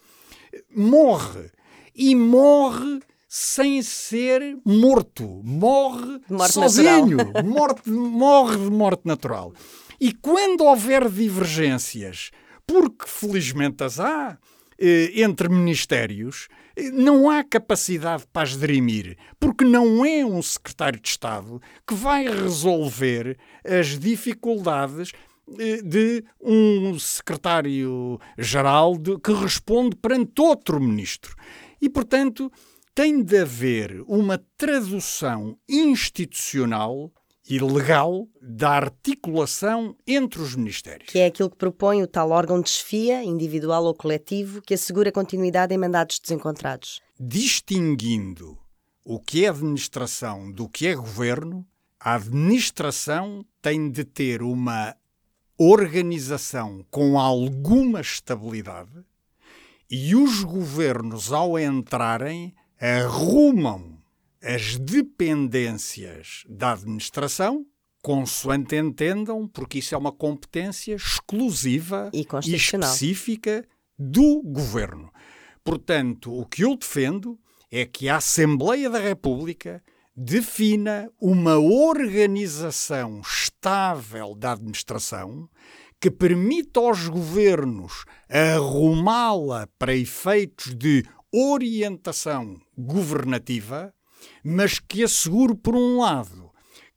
morre 0.76 1.50
e 1.94 2.14
morre 2.14 3.00
sem 3.36 3.82
ser 3.82 4.58
morto. 4.64 5.40
Morre 5.42 6.20
morte 6.30 6.52
sozinho. 6.52 7.16
Morte, 7.44 7.90
morre 7.90 8.56
de 8.56 8.70
morte 8.70 9.02
natural. 9.04 9.52
E 10.00 10.12
quando 10.12 10.62
houver 10.62 11.10
divergências, 11.10 12.30
porque 12.64 13.06
felizmente 13.08 13.82
as 13.82 13.98
há, 13.98 14.38
eh, 14.78 15.20
entre 15.20 15.48
ministérios, 15.48 16.46
eh, 16.76 16.92
não 16.92 17.28
há 17.28 17.42
capacidade 17.42 18.22
para 18.32 18.44
as 18.44 18.56
dirimir, 18.56 19.18
porque 19.40 19.64
não 19.64 20.06
é 20.06 20.24
um 20.24 20.40
secretário 20.40 21.00
de 21.00 21.08
Estado 21.08 21.60
que 21.84 21.94
vai 21.94 22.28
resolver 22.28 23.36
as 23.64 23.98
dificuldades 23.98 25.10
eh, 25.58 25.82
de 25.82 26.24
um 26.40 26.96
secretário-geral 27.00 28.94
que 29.20 29.32
responde 29.32 29.96
perante 29.96 30.40
outro 30.40 30.80
ministro. 30.80 31.34
E, 31.82 31.90
portanto, 31.90 32.50
tem 32.94 33.22
de 33.22 33.38
haver 33.38 34.02
uma 34.06 34.38
tradução 34.56 35.58
institucional 35.68 37.12
e 37.48 37.58
legal 37.58 38.28
da 38.40 38.70
articulação 38.70 39.96
entre 40.06 40.40
os 40.40 40.54
ministérios. 40.54 41.10
Que 41.10 41.18
é 41.18 41.26
aquilo 41.26 41.50
que 41.50 41.56
propõe 41.56 42.02
o 42.02 42.06
tal 42.06 42.30
órgão 42.30 42.60
de 42.60 42.70
chefia, 42.70 43.22
individual 43.22 43.84
ou 43.84 43.94
coletivo, 43.94 44.62
que 44.62 44.74
assegura 44.74 45.12
continuidade 45.12 45.74
em 45.74 45.78
mandatos 45.78 46.20
desencontrados. 46.20 47.02
Distinguindo 47.18 48.56
o 49.04 49.20
que 49.20 49.44
é 49.44 49.48
administração 49.48 50.50
do 50.50 50.68
que 50.68 50.86
é 50.86 50.94
governo, 50.94 51.66
a 52.00 52.14
administração 52.14 53.44
tem 53.60 53.90
de 53.90 54.04
ter 54.04 54.40
uma 54.40 54.96
organização 55.58 56.84
com 56.90 57.18
alguma 57.18 58.00
estabilidade 58.00 59.04
e 59.90 60.16
os 60.16 60.42
governos, 60.42 61.32
ao 61.32 61.58
entrarem, 61.58 62.54
arrumam 62.84 63.98
as 64.42 64.76
dependências 64.76 66.44
da 66.46 66.72
administração, 66.72 67.64
consoante 68.02 68.76
entendam, 68.76 69.48
porque 69.48 69.78
isso 69.78 69.94
é 69.94 69.98
uma 69.98 70.12
competência 70.12 70.94
exclusiva 70.94 72.10
e, 72.12 72.26
e 72.44 72.54
específica 72.54 73.66
do 73.98 74.42
governo. 74.42 75.10
Portanto, 75.64 76.30
o 76.30 76.44
que 76.44 76.62
eu 76.62 76.76
defendo 76.76 77.38
é 77.70 77.86
que 77.86 78.06
a 78.06 78.16
Assembleia 78.16 78.90
da 78.90 78.98
República 78.98 79.82
defina 80.14 81.10
uma 81.18 81.56
organização 81.56 83.22
estável 83.22 84.34
da 84.34 84.52
administração 84.52 85.48
que 85.98 86.10
permita 86.10 86.80
aos 86.80 87.08
governos 87.08 88.04
arrumá-la 88.28 89.66
para 89.78 89.96
efeitos 89.96 90.74
de 90.74 91.02
orientação 91.34 92.60
governativa, 92.78 93.92
mas 94.44 94.78
que 94.78 95.02
assegure, 95.02 95.54
por 95.54 95.74
um 95.74 95.98
lado, 95.98 96.50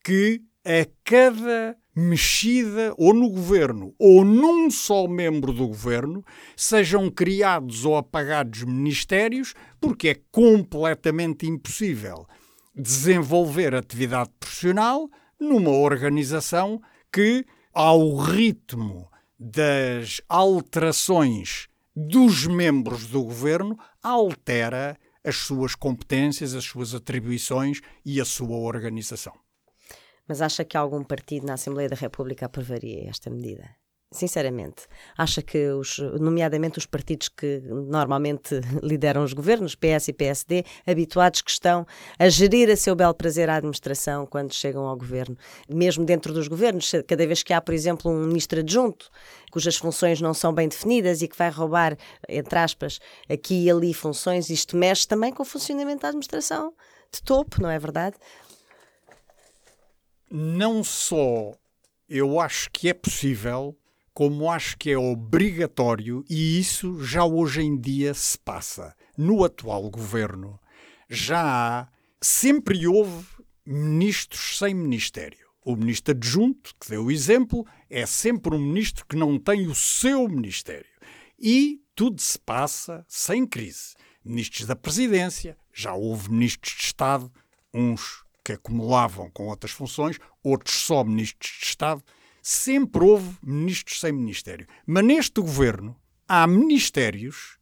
que 0.04 0.42
a 0.64 0.88
cada 1.04 1.76
mexida 1.96 2.94
ou 2.96 3.12
no 3.14 3.30
governo 3.30 3.96
ou 3.98 4.24
num 4.24 4.70
só 4.70 5.08
membro 5.08 5.52
do 5.52 5.68
governo 5.68 6.24
sejam 6.56 7.10
criados 7.10 7.86
ou 7.86 7.98
apagados 7.98 8.64
ministérios, 8.64 9.56
porque 9.82 10.10
é 10.10 10.22
completamente 10.32 11.48
impossível 11.48 12.28
desenvolver 12.76 13.74
atividade 13.74 14.30
profissional 14.40 15.10
numa 15.40 15.72
organização 15.72 16.80
que, 17.12 17.44
ao 17.74 18.16
ritmo 18.16 19.10
das 19.40 20.22
alterações 20.30 21.68
dos 22.00 22.46
membros 22.46 23.08
do 23.08 23.24
governo, 23.24 23.76
altera 24.04 24.96
as 25.24 25.38
suas 25.38 25.74
competências, 25.74 26.54
as 26.54 26.64
suas 26.64 26.94
atribuições 26.94 27.82
e 28.06 28.22
a 28.22 28.26
sua 28.26 28.56
organização. 28.56 29.34
Mas 30.28 30.40
acha 30.40 30.64
que 30.64 30.78
algum 30.78 31.04
partido 31.04 31.48
na 31.48 31.56
Assembleia 31.56 31.90
da 31.90 31.96
República 31.96 32.46
aprovaria 32.46 33.10
esta 33.10 33.32
medida? 33.32 33.68
Sinceramente, 34.10 34.88
acha 35.18 35.42
que, 35.42 35.68
os, 35.72 36.00
nomeadamente 36.18 36.78
os 36.78 36.86
partidos 36.86 37.28
que 37.28 37.62
normalmente 37.68 38.62
lideram 38.82 39.22
os 39.22 39.34
governos, 39.34 39.76
PS 39.76 40.08
e 40.08 40.14
PSD, 40.14 40.64
habituados 40.86 41.42
que 41.42 41.52
estão 41.52 41.86
a 42.18 42.30
gerir 42.30 42.70
a 42.70 42.78
seu 42.78 42.96
belo 42.96 43.14
prazer 43.14 43.50
a 43.50 43.58
administração 43.58 44.26
quando 44.26 44.54
chegam 44.54 44.88
ao 44.88 44.96
governo, 44.96 45.38
mesmo 45.68 46.06
dentro 46.06 46.34
dos 46.34 46.48
governos, 46.48 46.90
cada 47.06 47.28
vez 47.28 47.44
que 47.44 47.52
há, 47.52 47.60
por 47.60 47.74
exemplo, 47.74 48.10
um 48.10 48.28
ministro 48.28 48.62
adjunto 48.62 49.10
cujas 49.52 49.76
funções 49.76 50.22
não 50.22 50.34
são 50.34 50.54
bem 50.54 50.70
definidas 50.70 51.22
e 51.22 51.28
que 51.28 51.38
vai 51.38 51.50
roubar, 51.50 51.98
entre 52.30 52.60
aspas, 52.60 53.00
aqui 53.30 53.66
e 53.66 53.72
ali 53.72 53.94
funções, 53.94 54.50
isto 54.50 54.78
mexe 54.78 55.06
também 55.06 55.34
com 55.34 55.44
o 55.44 55.46
funcionamento 55.46 56.04
da 56.04 56.10
administração 56.10 56.74
de 57.12 57.22
topo, 57.22 57.62
não 57.62 57.70
é 57.70 57.78
verdade? 57.78 58.16
Não 60.32 60.82
só 60.82 61.52
eu 62.08 62.40
acho 62.40 62.70
que 62.72 62.90
é 62.90 62.94
possível 62.94 63.76
como 64.18 64.50
acho 64.50 64.76
que 64.80 64.90
é 64.90 64.98
obrigatório, 64.98 66.26
e 66.28 66.60
isso 66.60 67.04
já 67.04 67.24
hoje 67.24 67.62
em 67.62 67.80
dia 67.80 68.16
se 68.16 68.36
passa. 68.40 68.96
No 69.16 69.44
atual 69.44 69.92
governo, 69.92 70.60
já 71.08 71.40
há, 71.40 71.88
sempre 72.20 72.88
houve 72.88 73.28
ministros 73.64 74.58
sem 74.58 74.74
ministério. 74.74 75.48
O 75.64 75.76
ministro 75.76 76.16
adjunto, 76.16 76.74
que 76.82 76.90
deu 76.90 77.06
o 77.06 77.12
exemplo, 77.12 77.64
é 77.92 78.08
sempre 78.08 78.56
um 78.56 78.60
ministro 78.60 79.06
que 79.06 79.16
não 79.16 79.38
tem 79.38 79.68
o 79.68 79.76
seu 79.76 80.28
ministério. 80.28 80.90
E 81.38 81.80
tudo 81.94 82.20
se 82.20 82.40
passa 82.40 83.06
sem 83.08 83.46
crise. 83.46 83.94
Ministros 84.26 84.66
da 84.66 84.76
presidência, 84.76 85.56
já 85.72 85.94
houve 85.94 86.32
ministros 86.32 86.76
de 86.76 86.86
Estado, 86.86 87.32
uns 87.72 88.24
que 88.44 88.54
acumulavam 88.54 89.30
com 89.30 89.46
outras 89.46 89.74
funções, 89.74 90.18
outros 90.44 90.76
só 90.76 91.04
ministros 91.04 91.52
de 91.60 91.66
Estado. 91.68 92.04
Sempre 92.50 93.04
houve 93.04 93.36
ministros 93.44 94.00
sem 94.00 94.14
ministério. 94.14 94.66
Mas 94.86 95.04
neste 95.04 95.42
governo 95.42 96.00
há 96.26 96.48
ministérios 96.48 97.58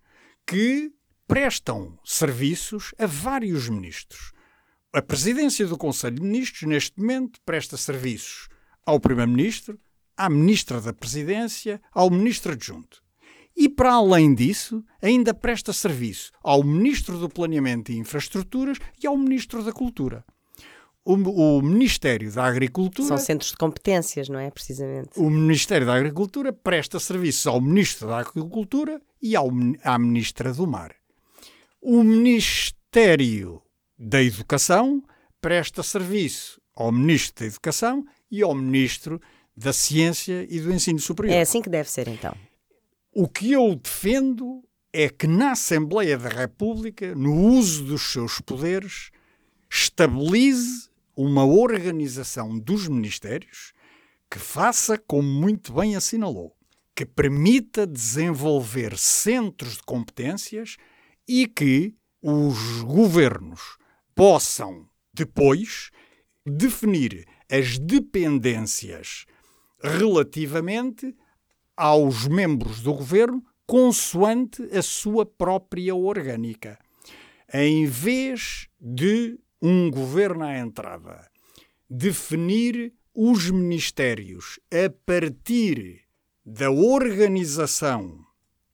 que 0.46 0.92
prestam 1.28 1.98
serviços 2.06 2.94
a 3.00 3.08
vários 3.08 3.68
ministros. 3.68 4.32
A 4.94 5.02
presidência 5.02 5.66
do 5.66 5.76
Conselho 5.76 6.18
de 6.18 6.22
Ministros, 6.22 6.70
neste 6.70 7.00
momento, 7.00 7.40
presta 7.44 7.78
serviços 7.78 8.48
ao 8.86 9.00
Primeiro-Ministro, 9.00 9.80
à 10.16 10.30
Ministra 10.30 10.80
da 10.80 10.94
Presidência, 10.94 11.82
ao 11.92 12.12
Ministro 12.12 12.52
Adjunto. 12.52 13.02
E, 13.58 13.68
para 13.68 13.94
além 13.94 14.36
disso, 14.36 14.86
ainda 15.02 15.34
presta 15.34 15.74
serviço 15.74 16.32
ao 16.44 16.64
Ministro 16.64 17.18
do 17.18 17.28
Planeamento 17.28 17.92
e 17.92 17.98
Infraestruturas 17.98 18.78
e 19.02 19.08
ao 19.08 19.18
Ministro 19.18 19.64
da 19.64 19.74
Cultura. 19.74 20.24
O, 21.06 21.14
o, 21.14 21.62
Ministério 21.62 22.32
da 22.32 22.46
Agricultura. 22.46 23.08
São 23.08 23.18
centros 23.18 23.52
de 23.52 23.58
competências, 23.58 24.28
não 24.28 24.40
é? 24.40 24.50
Precisamente. 24.50 25.10
O 25.16 25.30
Ministério 25.30 25.86
da 25.86 25.94
Agricultura 25.94 26.52
presta 26.52 27.00
serviços 27.00 27.46
ao 27.46 27.62
Ministro 27.62 28.08
da 28.08 28.18
Agricultura 28.22 29.00
e 29.22 29.36
ao, 29.36 29.50
à 29.84 30.00
Ministra 30.00 30.52
do 30.52 30.66
Mar. 30.66 30.96
O 31.80 32.02
Ministério 32.02 33.62
da 33.98 34.24
Educação 34.24 35.04
presta 35.40 35.84
serviço 35.84 36.60
ao 36.76 36.92
Ministro 36.92 37.44
da 37.44 37.52
Educação 37.52 38.04
e 38.32 38.42
ao 38.42 38.56
Ministro 38.56 39.22
da 39.56 39.72
Ciência 39.72 40.48
e 40.50 40.60
do 40.60 40.74
Ensino 40.74 41.00
Superior. 41.00 41.36
É 41.36 41.42
assim 41.42 41.62
que 41.62 41.70
deve 41.70 41.90
ser, 41.90 42.08
então. 42.08 42.36
O 43.14 43.30
que 43.30 43.52
eu 43.52 43.76
defendo 43.76 44.64
é 44.92 45.08
que 45.08 45.28
na 45.28 45.52
Assembleia 45.52 46.18
da 46.18 46.30
República, 46.30 47.14
no 47.14 47.34
uso 47.34 47.84
dos 47.84 48.12
seus 48.12 48.42
poderes, 48.42 49.12
estabilize 49.70 50.90
uma 51.16 51.46
organização 51.46 52.58
dos 52.58 52.88
ministérios 52.88 53.74
que 54.30 54.40
faça 54.40 54.98
como 54.98 55.28
muito 55.28 55.74
bem 55.74 55.96
assinalou, 55.96 56.56
que 56.96 57.06
permita 57.06 57.86
desenvolver 57.86 58.98
centros 58.98 59.78
de 59.78 59.84
competências 59.84 60.78
e 61.28 61.48
que 61.48 61.96
os 62.22 62.82
governos 62.82 63.78
possam 64.14 64.88
depois 65.14 65.92
definir 66.46 67.28
as 67.50 67.78
dependências 67.78 69.26
relativamente 69.82 71.16
aos 71.76 72.28
membros 72.28 72.82
do 72.82 72.94
governo 72.94 73.44
consoante 73.68 74.64
a 74.76 74.82
sua 74.82 75.26
própria 75.26 75.96
orgânica. 75.96 76.80
Em 77.54 77.86
vez 77.86 78.68
de 78.80 79.40
um 79.68 79.90
governo 79.90 80.44
à 80.44 80.60
entrada 80.60 81.28
definir 81.90 82.94
os 83.16 83.50
ministérios 83.50 84.60
a 84.72 84.92
partir 85.08 86.02
da 86.46 86.70
organização 86.70 88.20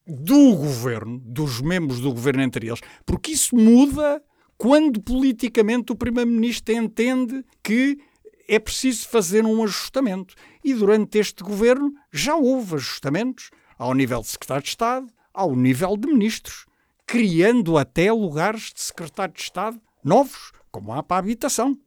do 0.05 0.53
governo, 0.53 1.17
dos 1.19 1.61
membros 1.61 2.01
do 2.01 2.11
governo 2.11 2.41
entre 2.41 2.67
eles, 2.67 2.81
porque 3.05 3.31
isso 3.31 3.55
muda 3.55 4.21
quando 4.57 5.01
politicamente 5.01 5.93
o 5.93 5.95
primeiro-ministro 5.95 6.75
entende 6.75 7.41
que 7.63 7.97
é 8.45 8.59
preciso 8.59 9.07
fazer 9.07 9.45
um 9.45 9.63
ajustamento. 9.63 10.35
E 10.61 10.73
durante 10.73 11.19
este 11.19 11.41
governo 11.41 11.93
já 12.11 12.35
houve 12.35 12.75
ajustamentos 12.75 13.49
ao 13.77 13.93
nível 13.93 14.19
de 14.19 14.27
secretário 14.27 14.63
de 14.63 14.69
Estado, 14.69 15.07
ao 15.33 15.55
nível 15.55 15.95
de 15.95 16.09
ministros, 16.09 16.65
criando 17.07 17.77
até 17.77 18.11
lugares 18.11 18.73
de 18.73 18.81
secretário 18.81 19.33
de 19.33 19.41
Estado 19.41 19.81
novos, 20.03 20.51
como 20.71 20.93
há 20.93 21.03
para 21.03 21.17
a 21.17 21.19
habitação, 21.19 21.77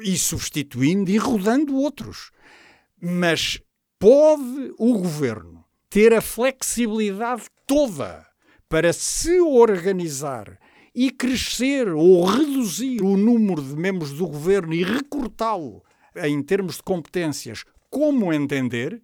e 0.00 0.16
substituindo 0.16 1.10
e 1.10 1.16
rodando 1.16 1.76
outros. 1.76 2.30
Mas 3.00 3.60
pode 3.98 4.72
o 4.78 4.98
governo 4.98 5.64
ter 5.88 6.12
a 6.12 6.20
flexibilidade 6.20 7.44
toda 7.66 8.26
para 8.68 8.92
se 8.92 9.40
organizar 9.40 10.58
e 10.94 11.10
crescer 11.10 11.88
ou 11.88 12.24
reduzir 12.24 13.02
o 13.02 13.16
número 13.16 13.62
de 13.62 13.76
membros 13.76 14.12
do 14.12 14.26
governo 14.26 14.74
e 14.74 14.82
recortá-lo 14.82 15.82
em 16.16 16.42
termos 16.42 16.76
de 16.76 16.82
competências 16.82 17.64
como 17.90 18.32
entender 18.32 19.02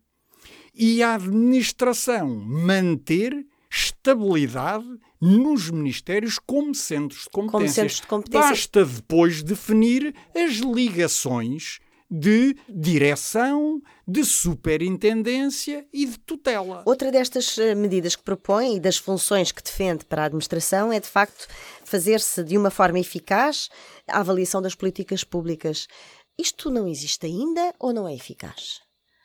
e 0.74 1.02
a 1.02 1.14
administração 1.14 2.28
manter 2.28 3.46
estabilidade 3.70 4.86
nos 5.20 5.70
ministérios 5.70 6.38
como 6.38 6.74
centros 6.74 7.24
de 7.24 7.30
competência. 7.30 7.50
Como 7.52 7.68
centros 7.68 8.00
de 8.00 8.06
competência. 8.06 8.48
Basta 8.48 8.84
depois 8.84 9.42
definir 9.42 10.14
as 10.34 10.54
ligações 10.54 11.80
de 12.10 12.56
direção, 12.68 13.80
de 14.06 14.24
superintendência 14.24 15.86
e 15.92 16.06
de 16.06 16.18
tutela. 16.18 16.82
Outra 16.84 17.12
destas 17.12 17.56
eh, 17.56 17.74
medidas 17.76 18.16
que 18.16 18.22
propõe 18.24 18.76
e 18.76 18.80
das 18.80 18.96
funções 18.96 19.52
que 19.52 19.62
defende 19.62 20.04
para 20.04 20.22
a 20.22 20.24
administração 20.24 20.92
é, 20.92 20.98
de 20.98 21.06
facto, 21.06 21.46
fazer-se 21.84 22.42
de 22.42 22.58
uma 22.58 22.70
forma 22.70 22.98
eficaz 22.98 23.68
a 24.08 24.18
avaliação 24.18 24.60
das 24.60 24.74
políticas 24.74 25.22
públicas. 25.22 25.86
Isto 26.36 26.68
não 26.68 26.88
existe 26.88 27.26
ainda 27.26 27.72
ou 27.78 27.92
não 27.92 28.08
é 28.08 28.14
eficaz? 28.14 28.80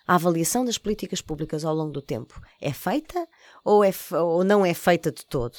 A 0.07 0.15
avaliação 0.15 0.63
das 0.63 0.77
políticas 0.77 1.21
públicas 1.21 1.65
ao 1.65 1.73
longo 1.73 1.91
do 1.91 2.01
tempo 2.01 2.39
é 2.61 2.71
feita 2.71 3.27
ou, 3.63 3.83
é, 3.83 3.91
ou 4.11 4.43
não 4.43 4.63
é 4.63 4.75
feita 4.75 5.11
de 5.11 5.25
todo? 5.25 5.57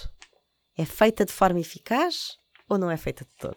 É 0.76 0.84
feita 0.84 1.24
de 1.24 1.32
forma 1.32 1.60
eficaz 1.60 2.36
ou 2.68 2.76
não 2.76 2.90
é 2.90 2.96
feita 2.96 3.24
de 3.24 3.34
todo? 3.36 3.56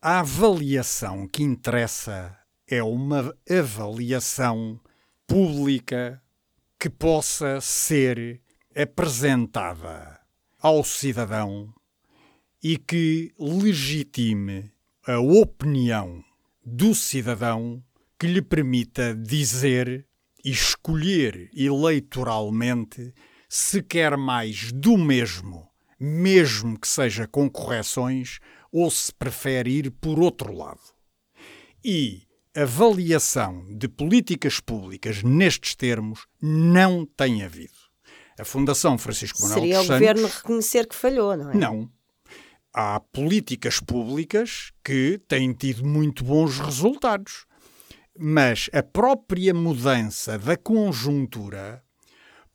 A 0.00 0.20
avaliação 0.20 1.28
que 1.28 1.42
interessa 1.42 2.38
é 2.66 2.82
uma 2.82 3.36
avaliação 3.50 4.80
pública 5.26 6.22
que 6.78 6.88
possa 6.88 7.60
ser 7.60 8.40
apresentada 8.74 10.18
ao 10.58 10.82
cidadão 10.82 11.74
e 12.62 12.78
que 12.78 13.34
legitime 13.38 14.72
a 15.06 15.18
opinião 15.18 16.24
do 16.64 16.94
cidadão 16.94 17.82
que 18.18 18.26
lhe 18.26 18.40
permita 18.40 19.14
dizer 19.14 20.06
e 20.42 20.50
escolher 20.50 21.50
eleitoralmente 21.54 23.12
se 23.52 23.82
quer 23.82 24.16
mais 24.16 24.70
do 24.70 24.96
mesmo, 24.96 25.68
mesmo 25.98 26.78
que 26.78 26.86
seja 26.86 27.26
com 27.26 27.50
correções 27.50 28.38
ou 28.70 28.88
se 28.88 29.12
prefere 29.12 29.70
ir 29.70 29.90
por 29.90 30.20
outro 30.20 30.56
lado. 30.56 30.78
E 31.84 32.28
avaliação 32.54 33.66
de 33.76 33.88
políticas 33.88 34.60
públicas 34.60 35.24
nestes 35.24 35.74
termos 35.74 36.28
não 36.40 37.04
tem 37.04 37.42
havido. 37.42 37.74
A 38.38 38.44
Fundação 38.44 38.96
Francisco 38.96 39.42
Manuel 39.42 39.60
Seria 39.60 39.76
dos 39.78 39.84
o 39.84 39.86
Santos... 39.88 40.00
governo 40.00 40.26
reconhecer 40.28 40.86
que 40.86 40.94
falhou, 40.94 41.36
não 41.36 41.50
é? 41.50 41.54
Não. 41.56 41.90
Há 42.72 43.00
políticas 43.00 43.80
públicas 43.80 44.70
que 44.84 45.20
têm 45.26 45.52
tido 45.52 45.84
muito 45.84 46.22
bons 46.22 46.60
resultados. 46.60 47.46
Mas 48.16 48.70
a 48.72 48.80
própria 48.80 49.52
mudança 49.52 50.38
da 50.38 50.56
conjuntura 50.56 51.82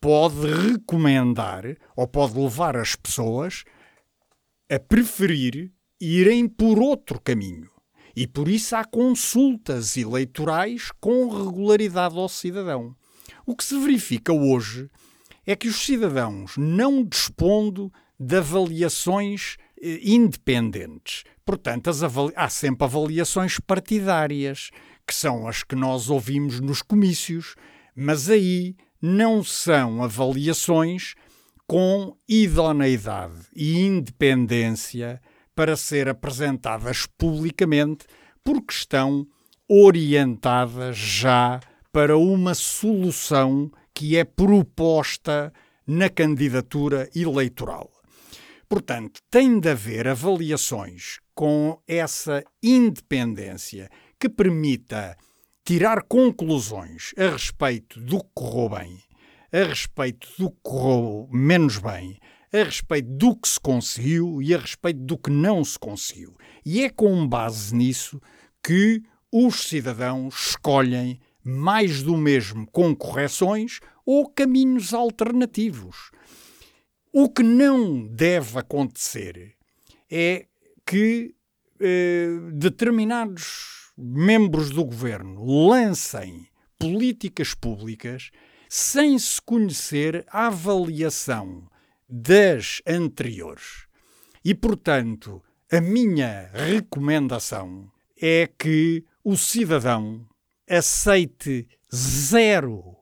pode 0.06 0.46
recomendar 0.46 1.64
ou 1.96 2.08
pode 2.08 2.38
levar 2.38 2.78
as 2.78 2.96
pessoas 2.96 3.64
a 4.70 4.78
preferir 4.78 5.72
irem 6.00 6.48
por 6.48 6.78
outro 6.78 7.20
caminho. 7.20 7.72
E 8.16 8.28
por 8.28 8.48
isso 8.48 8.76
há 8.76 8.86
consultas 8.86 9.98
eleitorais 9.98 10.92
com 11.02 11.28
regularidade 11.28 12.16
ao 12.20 12.30
cidadão. 12.30 12.96
O 13.48 13.56
que 13.56 13.64
se 13.64 13.80
verifica 13.80 14.32
hoje 14.32 14.92
é 15.44 15.56
que 15.56 15.68
os 15.68 15.78
cidadãos, 15.78 16.56
não 16.56 17.04
dispondo 17.04 17.92
de 18.20 18.38
avaliações 18.38 19.58
eh, 19.82 20.02
independentes, 20.04 21.24
portanto, 21.44 21.90
há 22.36 22.50
sempre 22.50 22.86
avaliações 22.86 23.60
partidárias, 23.60 24.70
que 25.08 25.16
são 25.16 25.48
as 25.48 25.64
que 25.64 25.76
nós 25.76 26.12
ouvimos 26.12 26.60
nos 26.60 26.84
comícios, 26.84 27.56
mas 27.96 28.30
aí 28.30 28.76
não 29.02 29.44
são 29.44 30.04
avaliações 30.04 31.16
com 31.68 32.16
idoneidade 32.28 33.48
e 33.56 33.80
independência 33.80 35.22
para 35.56 35.76
ser 35.76 36.08
apresentadas 36.10 37.06
publicamente, 37.18 38.06
porque 38.44 38.74
estão 38.74 39.26
orientadas 39.68 40.96
já 40.98 41.60
para 41.92 42.18
uma 42.18 42.54
solução 42.54 43.72
que 43.94 44.18
é 44.18 44.24
proposta 44.24 45.52
na 45.88 46.10
candidatura 46.10 47.10
eleitoral. 47.16 47.90
Portanto, 48.68 49.22
tem 49.30 49.60
de 49.60 49.70
haver 49.70 50.08
avaliações 50.08 51.20
com 51.34 51.80
essa 51.88 52.44
independência 52.62 53.90
que 54.20 54.28
permita 54.28 55.16
tirar 55.66 56.04
conclusões 56.04 57.12
a 57.18 57.32
respeito 57.32 58.00
do 58.00 58.20
que 58.20 58.30
correu 58.36 58.70
bem, 58.70 59.00
a 59.52 59.64
respeito 59.68 60.28
do 60.38 60.52
que 60.52 60.58
correu 60.62 61.28
menos 61.32 61.80
bem, 61.80 62.20
a 62.54 62.64
respeito 62.64 63.10
do 63.10 63.36
que 63.36 63.50
se 63.50 63.60
conseguiu 63.60 64.44
e 64.44 64.54
a 64.54 64.60
respeito 64.60 65.00
do 65.00 65.18
que 65.18 65.32
não 65.32 65.66
se 65.66 65.80
conseguiu. 65.80 66.38
E 66.64 66.84
é 66.84 66.90
com 66.90 67.28
base 67.28 67.76
nisso 67.76 68.22
que 68.64 69.02
os 69.32 69.68
cidadãos 69.68 70.50
escolhem 70.50 71.20
mais 71.44 72.04
do 72.04 72.16
mesmo 72.16 72.68
com 72.68 72.96
correções 72.96 73.80
ou 74.06 74.30
caminhos 74.30 74.94
alternativos. 74.94 76.12
O 77.12 77.28
que 77.28 77.42
não 77.42 78.06
deve 78.06 78.60
acontecer 78.60 79.56
é 80.12 80.46
que 80.86 81.34
eh, 81.80 82.28
determinados 82.54 83.85
membros 83.98 84.70
do 84.70 84.84
governo 84.84 85.68
lancem 85.68 86.48
políticas 86.78 87.54
públicas 87.54 88.32
sem 88.70 89.18
se 89.18 89.42
conhecer 89.42 90.26
a 90.30 90.48
avaliação 90.48 91.68
das 92.08 92.82
anteriores. 92.86 93.88
E, 94.44 94.54
portanto, 94.54 95.42
a 95.72 95.82
minha 95.82 96.50
recomendação 96.54 97.90
é 98.22 98.50
que 98.58 99.04
o 99.24 99.36
cidadão 99.36 100.28
aceite 100.70 101.68
zero 101.94 102.96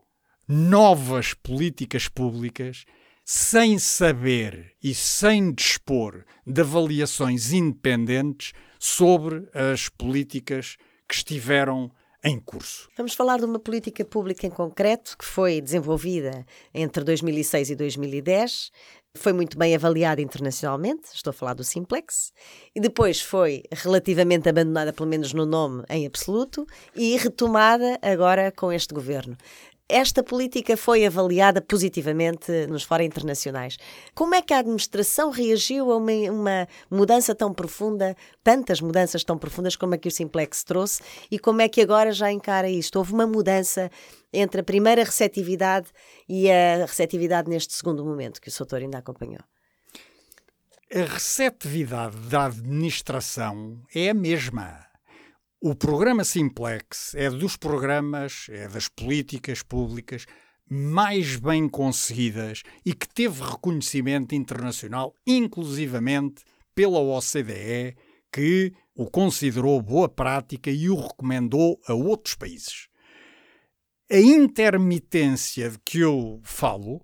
novas 0.48 1.34
políticas 1.34 2.08
públicas 2.08 2.86
sem 3.24 3.80
saber 3.80 4.74
e 4.84 4.94
sem 4.94 5.52
dispor 5.54 6.26
de 6.46 6.62
avaliações 6.62 7.54
independentes 7.54 8.54
sobre 8.78 9.48
as 9.54 9.88
políticas 9.88 10.76
que 11.08 11.16
estiveram 11.16 11.90
em 12.24 12.40
curso. 12.40 12.90
Vamos 12.96 13.14
falar 13.14 13.38
de 13.38 13.46
uma 13.46 13.60
política 13.60 14.04
pública 14.06 14.48
em 14.48 14.50
concreto 14.50 15.18
que 15.18 15.26
foi 15.26 15.60
desenvolvida 15.60 16.46
entre 16.74 17.04
2006 17.04 17.72
e 17.72 17.76
2010, 17.76 18.72
foi 19.16 19.32
muito 19.32 19.58
bem 19.58 19.76
avaliada 19.76 20.22
internacionalmente, 20.22 21.10
estou 21.14 21.32
a 21.32 21.34
falar 21.34 21.54
do 21.54 21.64
Simplex, 21.64 22.32
e 22.74 22.80
depois 22.80 23.22
foi 23.22 23.64
relativamente 23.72 24.50
abandonada, 24.50 24.92
pelo 24.92 25.08
menos 25.08 25.34
no 25.34 25.46
nome, 25.46 25.84
em 25.90 26.06
absoluto, 26.06 26.66
e 26.96 27.16
retomada 27.18 28.00
agora 28.02 28.52
com 28.52 28.72
este 28.72 28.94
governo 28.94 29.38
esta 29.94 30.24
política 30.24 30.76
foi 30.76 31.06
avaliada 31.06 31.62
positivamente 31.62 32.66
nos 32.68 32.82
fóruns 32.82 33.06
internacionais. 33.06 33.78
Como 34.16 34.34
é 34.34 34.42
que 34.42 34.52
a 34.52 34.58
administração 34.58 35.30
reagiu 35.30 35.92
a 35.92 35.98
uma, 35.98 36.12
uma, 36.32 36.68
mudança 36.90 37.36
tão 37.36 37.54
profunda, 37.54 38.18
tantas 38.44 38.82
mudanças 38.82 39.24
tão 39.24 39.38
profundas 39.38 39.76
como 39.76 39.94
a 39.94 39.98
que 39.98 40.08
o 40.08 40.12
Simplex 40.12 40.64
trouxe, 40.64 41.02
e 41.30 41.38
como 41.38 41.62
é 41.62 41.70
que 41.70 41.80
agora 41.80 42.12
já 42.12 42.32
encara 42.32 42.68
isto? 42.68 42.98
Houve 42.98 43.14
uma 43.14 43.28
mudança 43.28 43.92
entre 44.34 44.62
a 44.62 44.64
primeira 44.64 45.04
receptividade 45.04 45.90
e 46.28 46.50
a 46.50 46.86
receptividade 46.88 47.48
neste 47.48 47.74
segundo 47.74 48.04
momento 48.04 48.42
que 48.42 48.50
o 48.50 48.52
Soutor 48.52 48.80
ainda 48.80 48.98
acompanhou? 48.98 49.44
A 50.92 51.14
receptividade 51.14 52.18
da 52.30 52.46
administração 52.46 53.80
é 53.94 54.10
a 54.10 54.14
mesma 54.14 54.93
o 55.66 55.74
programa 55.74 56.26
Simplex 56.26 57.16
é 57.16 57.30
dos 57.30 57.56
programas, 57.56 58.48
é 58.50 58.68
das 58.68 58.90
políticas 58.90 59.64
públicas 59.64 60.26
mais 60.70 61.38
bem 61.38 61.70
conseguidas 61.70 62.64
e 62.86 62.94
que 62.94 63.08
teve 63.08 63.42
reconhecimento 63.42 64.36
internacional, 64.36 65.16
inclusivamente 65.26 66.44
pela 66.76 67.00
OCDE, 67.00 67.96
que 68.30 68.74
o 68.94 69.10
considerou 69.10 69.82
boa 69.82 70.10
prática 70.10 70.70
e 70.70 70.90
o 70.90 71.00
recomendou 71.00 71.80
a 71.88 71.94
outros 71.94 72.36
países. 72.36 72.90
A 74.12 74.20
intermitência 74.20 75.70
de 75.70 75.80
que 75.80 76.00
eu 76.00 76.42
falo 76.44 77.00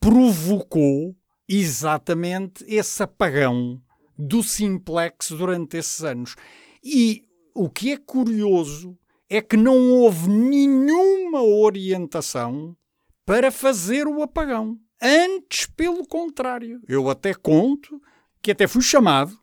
provocou 0.00 1.14
exatamente 1.48 2.64
esse 2.66 3.00
apagão 3.00 3.80
do 4.18 4.42
simplex 4.42 5.30
durante 5.30 5.76
esses 5.76 6.02
anos. 6.02 6.34
E 6.82 7.30
o 7.54 7.68
que 7.68 7.92
é 7.92 7.96
curioso 7.96 8.98
é 9.28 9.40
que 9.40 9.56
não 9.56 9.92
houve 9.92 10.28
nenhuma 10.28 11.42
orientação 11.42 12.76
para 13.24 13.50
fazer 13.50 14.06
o 14.06 14.22
apagão. 14.22 14.78
Antes, 15.00 15.66
pelo 15.66 16.06
contrário. 16.06 16.80
Eu 16.86 17.08
até 17.08 17.32
conto 17.34 18.00
que 18.40 18.50
até 18.50 18.66
fui 18.66 18.82
chamado 18.82 19.38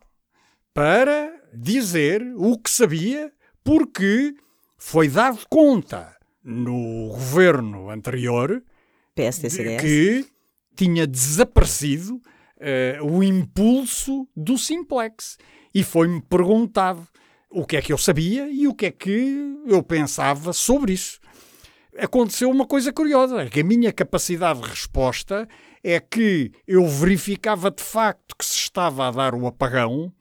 para 0.72 1.32
dizer 1.52 2.22
o 2.36 2.56
que 2.56 2.70
sabia, 2.70 3.32
porque 3.64 4.34
foi 4.76 5.08
dado 5.08 5.40
conta 5.48 6.16
no 6.42 7.08
governo 7.08 7.90
anterior 7.90 8.62
PSDCDS. 9.14 9.82
que 9.82 10.26
tinha 10.76 11.06
desaparecido 11.06 12.14
uh, 12.16 13.04
o 13.04 13.22
impulso 13.22 14.28
do 14.36 14.56
simplex. 14.56 15.36
E 15.74 15.82
foi-me 15.82 16.22
perguntado 16.22 17.06
o 17.50 17.66
que 17.66 17.76
é 17.76 17.82
que 17.82 17.92
eu 17.92 17.98
sabia 17.98 18.48
e 18.48 18.68
o 18.68 18.74
que 18.74 18.86
é 18.86 18.90
que 18.90 19.58
eu 19.66 19.82
pensava 19.82 20.52
sobre 20.52 20.92
isso. 20.92 21.18
Aconteceu 21.98 22.48
uma 22.48 22.66
coisa 22.66 22.92
curiosa, 22.92 23.42
é 23.42 23.50
que 23.50 23.60
a 23.60 23.64
minha 23.64 23.92
capacidade 23.92 24.60
de 24.60 24.68
resposta 24.68 25.48
é 25.82 25.98
que 25.98 26.52
eu 26.66 26.86
verificava 26.86 27.70
de 27.70 27.82
facto 27.82 28.36
que 28.38 28.44
se 28.44 28.58
estava 28.58 29.08
a 29.08 29.10
dar 29.10 29.34
o 29.34 29.46
apagão, 29.46 30.12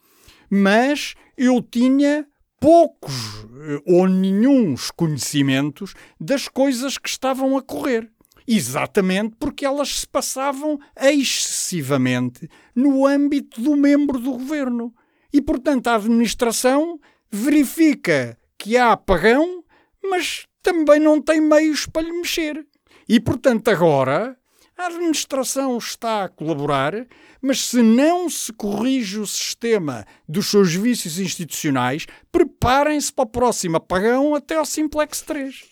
mas 0.49 1.13
eu 1.37 1.61
tinha 1.61 2.25
poucos 2.59 3.45
eh, 3.61 3.81
ou 3.85 4.07
nenhums 4.07 4.89
conhecimentos 4.91 5.93
das 6.19 6.47
coisas 6.47 6.97
que 6.97 7.07
estavam 7.07 7.55
a 7.55 7.61
correr. 7.61 8.09
Exatamente 8.47 9.35
porque 9.39 9.63
elas 9.63 9.99
se 9.99 10.07
passavam 10.07 10.79
excessivamente 10.99 12.49
no 12.73 13.05
âmbito 13.05 13.61
do 13.61 13.75
membro 13.75 14.19
do 14.19 14.31
governo. 14.31 14.93
E, 15.31 15.39
portanto, 15.39 15.87
a 15.87 15.95
administração 15.95 16.99
verifica 17.31 18.37
que 18.57 18.77
há 18.77 18.91
apagão, 18.91 19.63
mas 20.03 20.45
também 20.61 20.99
não 20.99 21.21
tem 21.21 21.39
meios 21.39 21.85
para 21.85 22.01
lhe 22.01 22.11
mexer. 22.11 22.65
E, 23.07 23.19
portanto, 23.19 23.69
agora 23.69 24.37
a 24.77 24.87
administração 24.87 25.77
está 25.77 26.23
a 26.23 26.29
colaborar, 26.29 26.93
mas 27.41 27.65
se 27.65 27.81
não 27.81 28.29
se 28.29 28.53
corrige 28.53 29.19
o 29.19 29.27
sistema 29.27 30.05
dos 30.27 30.47
seus 30.47 30.73
vícios 30.73 31.19
institucionais, 31.19 32.05
preparem-se 32.31 33.11
para 33.11 33.23
o 33.23 33.29
próximo 33.29 33.77
apagão 33.77 34.33
até 34.35 34.55
ao 34.55 34.65
Simplex 34.65 35.21
3. 35.21 35.68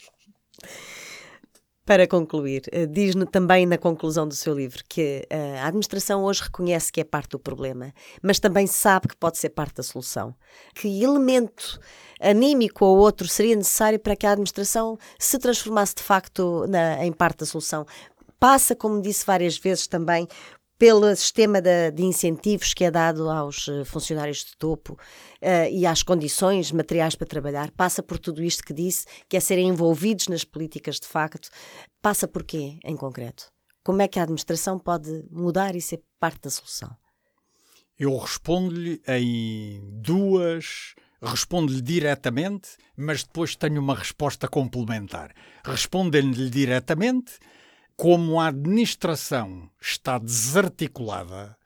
Para 1.87 2.05
concluir, 2.05 2.63
eh, 2.73 2.85
diz 2.85 3.15
também 3.31 3.65
na 3.65 3.77
conclusão 3.77 4.27
do 4.27 4.35
seu 4.35 4.53
livro 4.53 4.83
que 4.89 5.25
eh, 5.29 5.57
a 5.57 5.67
administração 5.67 6.21
hoje 6.25 6.43
reconhece 6.43 6.91
que 6.91 6.99
é 6.99 7.03
parte 7.05 7.29
do 7.29 7.39
problema, 7.39 7.93
mas 8.21 8.41
também 8.41 8.67
sabe 8.67 9.07
que 9.07 9.15
pode 9.15 9.37
ser 9.37 9.51
parte 9.51 9.75
da 9.75 9.83
solução. 9.83 10.35
Que 10.75 11.01
elemento 11.01 11.79
anímico 12.19 12.83
ou 12.83 12.97
outro 12.97 13.25
seria 13.25 13.55
necessário 13.55 13.97
para 13.97 14.17
que 14.17 14.27
a 14.27 14.31
administração 14.33 14.97
se 15.17 15.39
transformasse 15.39 15.95
de 15.95 16.03
facto 16.03 16.65
na, 16.67 17.05
em 17.05 17.13
parte 17.13 17.39
da 17.39 17.45
solução? 17.45 17.85
Passa, 18.37 18.75
como 18.75 19.01
disse 19.01 19.25
várias 19.25 19.57
vezes 19.57 19.87
também, 19.87 20.27
pelo 20.77 21.15
sistema 21.15 21.61
de, 21.61 21.91
de, 21.91 22.03
incentivos 22.03 22.73
que 22.73 22.83
é 22.83 22.91
dado 22.91 23.29
aos 23.29 23.67
eh, 23.67 23.83
funcionários 23.83 24.45
de 24.45 24.55
topo 24.57 24.93
uh, 24.93 25.69
e 25.71 25.85
às 25.85 26.03
condições 26.03 26.71
materiais 26.71 27.15
para 27.15 27.25
trabalhar, 27.25 27.71
passa 27.71 28.03
por 28.03 28.19
tudo 28.19 28.43
isto 28.43 28.63
que 28.63 28.73
disse, 28.73 29.05
que 29.27 29.35
é 29.35 29.39
serem 29.39 29.69
envolvidos 29.69 30.27
nas 30.27 30.43
políticas 30.43 30.99
de 30.99 31.07
facto, 31.07 31.49
passa 32.01 32.27
por 32.27 32.43
quê, 32.43 32.77
em 32.83 32.95
concreto? 32.95 33.51
Como 33.83 34.01
é 34.01 34.07
que 34.07 34.19
a 34.19 34.23
administração 34.23 34.77
pode 34.77 35.23
mudar 35.31 35.75
e 35.75 35.81
ser 35.81 36.01
parte 36.19 36.41
da 36.41 36.49
solução? 36.49 36.95
Eu 37.97 38.15
respondo-lhe 38.17 39.01
em 39.07 39.81
duas. 40.01 40.93
Respondo-lhe 41.19 41.81
diretamente, 41.81 42.77
mas 42.95 43.23
depois 43.23 43.55
tenho 43.55 43.81
uma 43.81 43.95
resposta 43.95 44.47
complementar. 44.47 45.33
Respondendo-lhe 45.65 46.47
diretamente, 46.47 47.39
como 47.97 48.39
a 48.39 48.47
administração 48.47 49.69
está 49.81 50.19
desarticulada, 50.19 51.57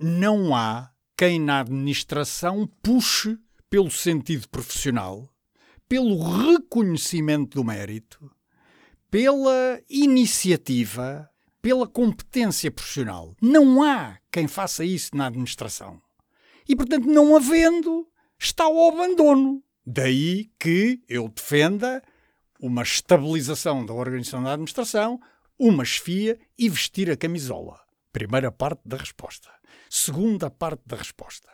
não 0.00 0.56
há 0.56 0.90
quem 1.14 1.38
na 1.38 1.60
administração 1.60 2.66
puxe 2.82 3.38
pelo 3.68 3.90
sentido 3.90 4.48
profissional, 4.48 5.28
pelo 5.86 6.18
reconhecimento 6.18 7.56
do 7.56 7.64
mérito, 7.64 8.30
pela 9.10 9.80
iniciativa, 9.88 11.28
pela 11.60 11.86
competência 11.86 12.70
profissional. 12.70 13.36
Não 13.40 13.82
há 13.82 14.18
quem 14.32 14.48
faça 14.48 14.82
isso 14.82 15.14
na 15.14 15.26
administração. 15.26 16.00
E, 16.66 16.74
portanto, 16.74 17.06
não 17.06 17.36
havendo, 17.36 18.08
está 18.38 18.64
ao 18.64 18.88
abandono. 18.88 19.62
Daí 19.86 20.50
que 20.58 21.02
eu 21.06 21.28
defenda 21.28 22.02
uma 22.58 22.82
estabilização 22.82 23.84
da 23.84 23.92
organização 23.92 24.42
da 24.42 24.52
administração, 24.54 25.20
uma 25.58 25.84
chefia 25.84 26.38
e 26.58 26.68
vestir 26.68 27.10
a 27.10 27.16
camisola. 27.16 27.80
Primeira 28.12 28.50
parte 28.50 28.80
da 28.84 28.96
resposta. 28.96 29.50
Segunda 29.88 30.50
parte 30.50 30.82
da 30.86 30.96
resposta. 30.96 31.48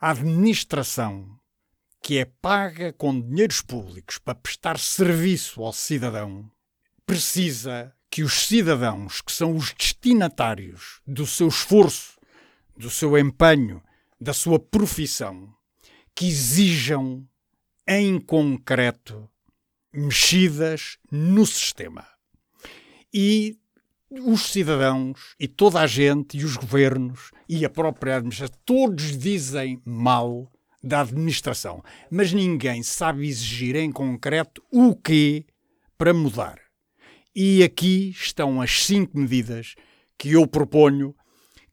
A 0.00 0.10
administração 0.10 1.38
que 2.02 2.18
é 2.18 2.24
paga 2.24 2.92
com 2.92 3.20
dinheiros 3.20 3.62
públicos 3.62 4.18
para 4.18 4.34
prestar 4.34 4.78
serviço 4.78 5.62
ao 5.62 5.72
cidadão 5.72 6.50
precisa 7.06 7.94
que 8.10 8.22
os 8.22 8.46
cidadãos, 8.46 9.22
que 9.22 9.32
são 9.32 9.56
os 9.56 9.72
destinatários 9.72 11.00
do 11.06 11.26
seu 11.26 11.48
esforço, 11.48 12.18
do 12.76 12.90
seu 12.90 13.16
empenho, 13.16 13.82
da 14.20 14.32
sua 14.34 14.58
profissão, 14.58 15.54
que 16.14 16.26
exijam 16.26 17.26
em 17.86 18.20
concreto 18.20 19.30
mexidas 19.92 20.98
no 21.10 21.46
sistema. 21.46 22.06
E 23.12 23.58
os 24.10 24.50
cidadãos 24.50 25.34
e 25.38 25.48
toda 25.48 25.80
a 25.80 25.86
gente 25.86 26.38
e 26.38 26.44
os 26.44 26.56
governos 26.56 27.30
e 27.48 27.64
a 27.64 27.70
própria 27.70 28.16
administração, 28.16 28.58
todos 28.64 29.16
dizem 29.16 29.80
mal 29.84 30.50
da 30.82 31.02
administração, 31.02 31.82
mas 32.10 32.32
ninguém 32.32 32.82
sabe 32.82 33.28
exigir 33.28 33.76
em 33.76 33.92
concreto 33.92 34.62
o 34.70 34.96
quê 34.96 35.46
para 35.96 36.12
mudar. 36.12 36.58
E 37.34 37.62
aqui 37.62 38.10
estão 38.10 38.60
as 38.60 38.84
cinco 38.84 39.16
medidas 39.16 39.74
que 40.18 40.32
eu 40.32 40.46
proponho 40.46 41.14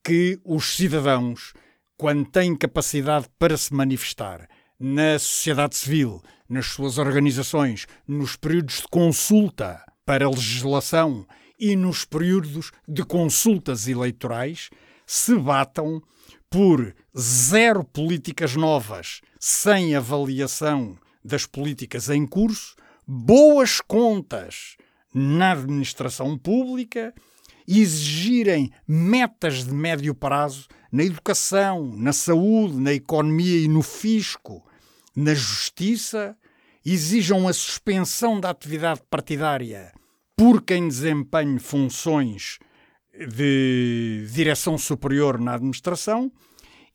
que 0.04 0.40
os 0.46 0.76
cidadãos, 0.76 1.54
quando 1.98 2.30
têm 2.30 2.56
capacidade 2.56 3.28
para 3.38 3.58
se 3.58 3.74
manifestar 3.74 4.48
na 4.80 5.20
sociedade 5.20 5.76
civil, 5.76 6.22
nas 6.48 6.68
suas 6.68 6.98
organizações, 6.98 7.86
nos 8.08 8.36
períodos 8.36 8.78
de 8.78 8.88
consulta 8.88 9.84
para 10.10 10.26
a 10.26 10.30
legislação 10.32 11.24
e 11.60 11.76
nos 11.76 12.04
períodos 12.04 12.72
de 12.88 13.04
consultas 13.04 13.88
eleitorais, 13.88 14.72
se 15.06 15.36
batam 15.36 16.02
por 16.50 16.96
zero 17.16 17.84
políticas 17.84 18.56
novas 18.56 19.22
sem 19.40 19.96
avaliação 19.96 20.98
das 21.24 21.46
políticas 21.46 22.10
em 22.10 22.26
curso, 22.26 22.76
boas 23.06 23.82
contas 23.82 24.78
na 25.14 25.52
administração 25.52 26.36
pública 26.40 27.14
exigirem 27.68 28.72
metas 28.88 29.64
de 29.64 29.72
médio 29.72 30.16
prazo 30.16 30.68
na 30.92 31.04
educação, 31.04 31.86
na 31.96 32.14
saúde, 32.14 32.78
na 32.78 32.94
economia 32.94 33.60
e 33.60 33.68
no 33.68 33.84
fisco, 33.84 34.66
na 35.16 35.36
justiça, 35.36 36.36
exijam 36.84 37.48
a 37.48 37.54
suspensão 37.54 38.40
da 38.40 38.50
atividade 38.50 39.04
partidária 39.08 39.99
por 40.40 40.62
quem 40.62 40.88
desempenhe 40.88 41.60
funções 41.60 42.60
de 43.14 44.26
direção 44.32 44.78
superior 44.78 45.38
na 45.38 45.56
administração 45.56 46.32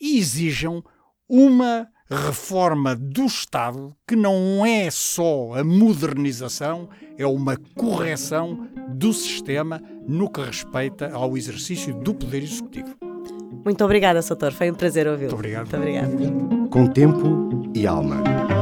e 0.00 0.16
exijam 0.16 0.82
uma 1.28 1.86
reforma 2.08 2.96
do 2.96 3.26
Estado 3.26 3.94
que 4.08 4.16
não 4.16 4.64
é 4.64 4.90
só 4.90 5.58
a 5.58 5.62
modernização, 5.62 6.88
é 7.18 7.26
uma 7.26 7.54
correção 7.76 8.66
do 8.88 9.12
sistema 9.12 9.78
no 10.08 10.30
que 10.30 10.40
respeita 10.40 11.12
ao 11.12 11.36
exercício 11.36 11.92
do 11.92 12.14
Poder 12.14 12.42
Executivo. 12.42 12.96
Muito 13.62 13.84
obrigada, 13.84 14.22
Soutor. 14.22 14.52
Foi 14.52 14.70
um 14.70 14.74
prazer 14.74 15.06
ouvi-lo. 15.06 15.32
Muito 15.32 15.34
obrigado. 15.34 15.70
Muito 15.70 15.76
obrigada. 15.76 16.68
Com 16.70 16.86
tempo 16.86 17.70
e 17.74 17.86
alma. 17.86 18.53